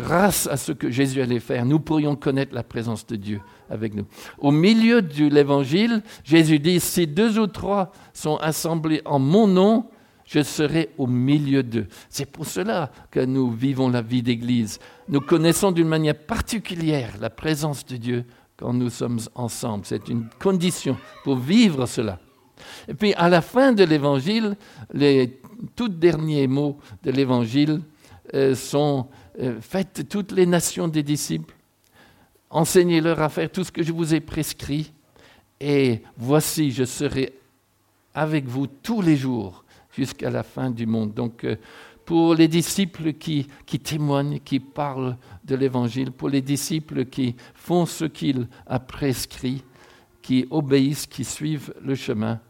grâce 0.00 0.46
à 0.46 0.56
ce 0.56 0.72
que 0.72 0.90
Jésus 0.90 1.20
allait 1.22 1.40
faire, 1.40 1.64
nous 1.64 1.80
pourrions 1.80 2.16
connaître 2.16 2.54
la 2.54 2.62
présence 2.62 3.06
de 3.06 3.16
Dieu 3.16 3.40
avec 3.68 3.94
nous. 3.94 4.06
Au 4.38 4.50
milieu 4.50 5.02
de 5.02 5.26
l'évangile, 5.26 6.02
Jésus 6.24 6.58
dit, 6.58 6.80
si 6.80 7.06
deux 7.06 7.38
ou 7.38 7.46
trois 7.46 7.92
sont 8.12 8.36
assemblés 8.36 9.02
en 9.04 9.18
mon 9.18 9.46
nom, 9.46 9.86
je 10.24 10.42
serai 10.42 10.90
au 10.96 11.06
milieu 11.06 11.62
d'eux. 11.62 11.88
C'est 12.08 12.30
pour 12.30 12.46
cela 12.46 12.92
que 13.10 13.20
nous 13.20 13.50
vivons 13.50 13.88
la 13.88 14.00
vie 14.00 14.22
d'Église. 14.22 14.78
Nous 15.08 15.20
connaissons 15.20 15.72
d'une 15.72 15.88
manière 15.88 16.16
particulière 16.16 17.14
la 17.20 17.30
présence 17.30 17.84
de 17.84 17.96
Dieu 17.96 18.24
quand 18.56 18.72
nous 18.72 18.90
sommes 18.90 19.18
ensemble. 19.34 19.84
C'est 19.86 20.08
une 20.08 20.28
condition 20.38 20.96
pour 21.24 21.36
vivre 21.36 21.86
cela. 21.86 22.20
Et 22.86 22.94
puis 22.94 23.12
à 23.14 23.28
la 23.28 23.40
fin 23.40 23.72
de 23.72 23.82
l'évangile, 23.82 24.56
les 24.92 25.40
tout 25.74 25.88
derniers 25.88 26.46
mots 26.46 26.78
de 27.02 27.10
l'évangile 27.10 27.80
euh, 28.34 28.54
sont 28.54 29.08
faites 29.60 30.08
toutes 30.08 30.32
les 30.32 30.46
nations 30.46 30.88
des 30.88 31.02
disciples, 31.02 31.54
enseignez-leur 32.50 33.20
à 33.20 33.28
faire 33.28 33.50
tout 33.50 33.64
ce 33.64 33.72
que 33.72 33.82
je 33.82 33.92
vous 33.92 34.14
ai 34.14 34.20
prescrit, 34.20 34.92
et 35.60 36.00
voici, 36.16 36.70
je 36.70 36.84
serai 36.84 37.34
avec 38.14 38.46
vous 38.46 38.66
tous 38.66 39.02
les 39.02 39.16
jours 39.16 39.64
jusqu'à 39.94 40.30
la 40.30 40.42
fin 40.42 40.70
du 40.70 40.86
monde. 40.86 41.12
Donc, 41.14 41.44
euh, 41.44 41.56
pour 42.04 42.34
les 42.34 42.48
disciples 42.48 43.12
qui, 43.12 43.46
qui, 43.66 43.78
témoignent, 43.78 44.40
qui 44.40 44.58
parlent 44.58 45.16
de 45.44 45.54
l'Évangile, 45.54 46.10
pour 46.10 46.28
les 46.28 46.40
disciples 46.40 47.04
qui 47.04 47.36
font 47.54 47.86
ce 47.86 48.06
qu'il 48.06 48.48
a 48.66 48.80
prescrit, 48.80 49.62
qui 50.22 50.46
obéissent, 50.50 51.06
qui 51.06 51.24
suivent 51.24 51.72
le 51.82 51.94
chemin, 51.94 52.40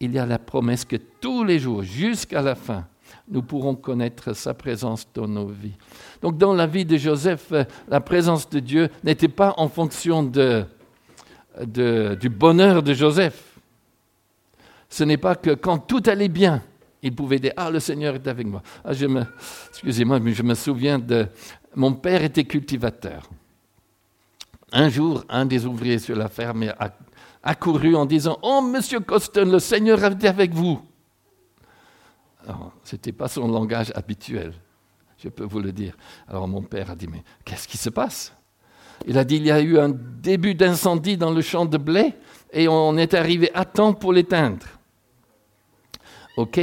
il 0.00 0.12
y 0.12 0.18
a 0.18 0.26
la 0.26 0.38
promesse 0.38 0.84
que 0.84 0.96
tous 0.96 1.44
les 1.44 1.58
jours, 1.58 1.82
jusqu'à 1.82 2.42
la 2.42 2.54
fin, 2.54 2.86
nous 3.28 3.42
pourrons 3.42 3.74
connaître 3.74 4.34
sa 4.34 4.54
présence 4.54 5.06
dans 5.14 5.28
nos 5.28 5.46
vies. 5.46 5.76
Donc 6.22 6.38
dans 6.38 6.52
la 6.52 6.66
vie 6.66 6.84
de 6.84 6.96
Joseph, 6.96 7.48
euh, 7.52 7.64
la 7.88 8.00
présence 8.00 8.48
de 8.48 8.60
Dieu 8.60 8.88
n'était 9.02 9.28
pas 9.28 9.54
en 9.56 9.68
fonction 9.68 10.22
de, 10.22 10.64
du 11.66 12.28
bonheur 12.28 12.82
de 12.82 12.92
Joseph. 12.92 13.58
Ce 14.88 15.04
n'est 15.04 15.16
pas 15.16 15.34
que 15.34 15.50
quand 15.50 15.78
tout 15.78 16.02
allait 16.06 16.28
bien, 16.28 16.62
il 17.02 17.14
pouvait 17.14 17.38
dire 17.38 17.52
Ah, 17.56 17.70
le 17.70 17.80
Seigneur 17.80 18.14
est 18.14 18.26
avec 18.26 18.46
moi. 18.46 18.62
Ah, 18.84 18.92
excusez-moi, 19.70 20.20
mais 20.20 20.32
je 20.32 20.42
me 20.42 20.54
souviens 20.54 20.98
de. 20.98 21.26
Mon 21.74 21.92
père 21.92 22.22
était 22.22 22.44
cultivateur. 22.44 23.28
Un 24.72 24.88
jour, 24.88 25.24
un 25.28 25.46
des 25.46 25.66
ouvriers 25.66 25.98
sur 25.98 26.16
la 26.16 26.28
ferme 26.28 26.72
a 26.78 26.92
accouru 27.42 27.94
en 27.94 28.06
disant 28.06 28.38
Oh, 28.42 28.62
monsieur 28.62 29.00
Coston, 29.00 29.50
le 29.50 29.58
Seigneur 29.58 30.02
est 30.02 30.24
avec 30.24 30.52
vous. 30.52 30.80
Ce 32.84 32.94
n'était 32.94 33.12
pas 33.12 33.28
son 33.28 33.48
langage 33.48 33.92
habituel, 33.94 34.52
je 35.18 35.28
peux 35.28 35.44
vous 35.44 35.60
le 35.60 35.72
dire. 35.72 35.96
Alors 36.28 36.46
mon 36.48 36.62
père 36.62 36.90
a 36.90 36.96
dit, 36.96 37.06
mais 37.06 37.22
qu'est-ce 37.44 37.66
qui 37.66 37.78
se 37.78 37.90
passe? 37.90 38.34
Il 39.06 39.18
a 39.18 39.24
dit, 39.24 39.36
il 39.36 39.46
y 39.46 39.50
a 39.50 39.60
eu 39.60 39.78
un 39.78 39.88
début 39.88 40.54
d'incendie 40.54 41.16
dans 41.16 41.32
le 41.32 41.40
champ 41.42 41.64
de 41.64 41.78
blé 41.78 42.14
et 42.52 42.68
on 42.68 42.96
est 42.96 43.14
arrivé 43.14 43.50
à 43.54 43.64
temps 43.64 43.92
pour 43.92 44.12
l'éteindre. 44.12 44.66
Ok, 46.36 46.60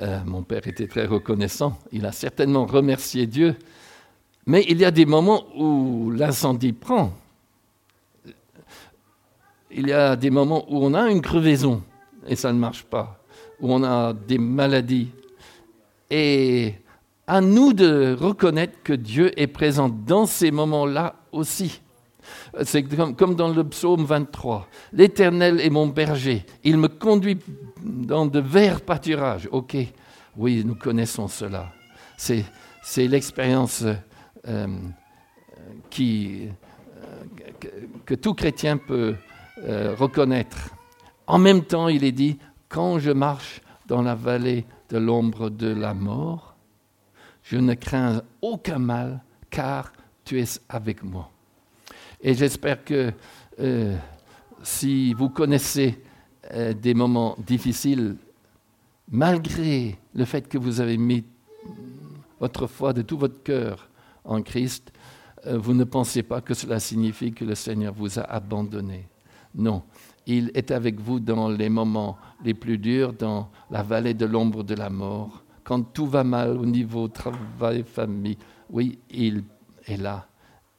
euh, 0.00 0.20
mon 0.24 0.42
père 0.42 0.66
était 0.66 0.86
très 0.86 1.06
reconnaissant, 1.06 1.78
il 1.92 2.06
a 2.06 2.12
certainement 2.12 2.66
remercié 2.66 3.26
Dieu, 3.26 3.56
mais 4.46 4.64
il 4.68 4.78
y 4.78 4.84
a 4.84 4.90
des 4.90 5.06
moments 5.06 5.44
où 5.56 6.10
l'incendie 6.10 6.72
prend. 6.72 7.12
Il 9.70 9.88
y 9.88 9.92
a 9.92 10.16
des 10.16 10.30
moments 10.30 10.64
où 10.68 10.84
on 10.84 10.92
a 10.94 11.10
une 11.10 11.22
crevaison 11.22 11.82
et 12.26 12.36
ça 12.36 12.52
ne 12.52 12.58
marche 12.58 12.84
pas 12.84 13.21
où 13.62 13.72
on 13.72 13.82
a 13.84 14.12
des 14.12 14.38
maladies. 14.38 15.08
Et 16.10 16.74
à 17.26 17.40
nous 17.40 17.72
de 17.72 18.14
reconnaître 18.18 18.82
que 18.82 18.92
Dieu 18.92 19.32
est 19.40 19.46
présent 19.46 19.88
dans 19.88 20.26
ces 20.26 20.50
moments-là 20.50 21.14
aussi. 21.30 21.80
C'est 22.64 22.82
comme, 23.16 23.34
dans 23.34 23.48
le 23.48 23.64
psaume 23.64 24.04
23. 24.04 24.68
L'Éternel 24.92 25.60
est 25.60 25.70
mon 25.70 25.86
berger. 25.86 26.44
Il 26.64 26.76
me 26.76 26.88
conduit 26.88 27.38
dans 27.82 28.26
de 28.26 28.40
verts 28.40 28.82
pâturages. 28.82 29.48
Ok, 29.50 29.76
oui, 30.36 30.62
nous 30.64 30.74
connaissons 30.74 31.28
cela. 31.28 31.72
C'est, 32.16 32.44
l'expérience 33.08 33.84
euh, 34.46 34.66
qui, 35.88 36.48
euh, 37.02 37.68
que, 38.04 38.14
tout 38.14 38.34
chrétien 38.34 38.76
peut 38.76 39.14
euh, 39.64 39.94
reconnaître. 39.96 40.70
En 41.26 41.38
même 41.38 41.62
temps, 41.64 41.88
il 41.88 42.04
est 42.04 42.12
dit, 42.12 42.38
quand 42.72 42.98
je 42.98 43.10
marche 43.10 43.60
dans 43.86 44.00
la 44.00 44.14
vallée 44.14 44.64
de 44.88 44.96
l'ombre 44.96 45.50
de 45.50 45.68
la 45.68 45.92
mort, 45.92 46.56
je 47.42 47.58
ne 47.58 47.74
crains 47.74 48.22
aucun 48.40 48.78
mal, 48.78 49.22
car 49.50 49.92
tu 50.24 50.40
es 50.40 50.46
avec 50.70 51.02
moi. 51.04 51.30
Et 52.22 52.32
j'espère 52.32 52.82
que 52.82 53.12
euh, 53.60 53.96
si 54.62 55.12
vous 55.12 55.28
connaissez 55.28 56.00
euh, 56.52 56.72
des 56.72 56.94
moments 56.94 57.36
difficiles, 57.38 58.16
malgré 59.10 59.98
le 60.14 60.24
fait 60.24 60.48
que 60.48 60.56
vous 60.56 60.80
avez 60.80 60.96
mis 60.96 61.24
votre 62.40 62.66
foi 62.66 62.94
de 62.94 63.02
tout 63.02 63.18
votre 63.18 63.42
cœur 63.42 63.90
en 64.24 64.40
Christ, 64.40 64.92
euh, 65.46 65.58
vous 65.58 65.74
ne 65.74 65.84
pensez 65.84 66.22
pas 66.22 66.40
que 66.40 66.54
cela 66.54 66.80
signifie 66.80 67.32
que 67.32 67.44
le 67.44 67.54
Seigneur 67.54 67.92
vous 67.92 68.18
a 68.18 68.22
abandonné. 68.22 69.08
Non, 69.54 69.82
il 70.26 70.50
est 70.54 70.70
avec 70.70 71.00
vous 71.00 71.20
dans 71.20 71.48
les 71.48 71.68
moments 71.68 72.16
les 72.44 72.54
plus 72.54 72.78
durs, 72.78 73.12
dans 73.12 73.50
la 73.70 73.82
vallée 73.82 74.14
de 74.14 74.26
l'ombre 74.26 74.62
de 74.62 74.74
la 74.74 74.90
mort, 74.90 75.42
quand 75.64 75.82
tout 75.92 76.06
va 76.06 76.24
mal 76.24 76.56
au 76.56 76.66
niveau 76.66 77.08
travail, 77.08 77.84
famille. 77.84 78.38
Oui, 78.70 78.98
il 79.10 79.44
est 79.86 79.96
là 79.96 80.26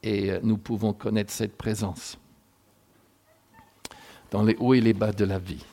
et 0.02 0.40
nous 0.44 0.58
pouvons 0.58 0.94
connaître 0.94 1.32
cette 1.32 1.58
présence 1.58 2.18
dans 4.32 4.44
les 4.44 4.56
hauts 4.60 4.74
et 4.74 4.82
les 4.82 4.94
bas 4.94 5.12
de 5.12 5.26
la 5.26 5.40
vie. 5.40 5.64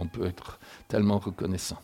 on 0.00 0.06
peut 0.06 0.26
être 0.26 0.58
tellement 0.86 1.18
reconnaissant. 1.18 1.80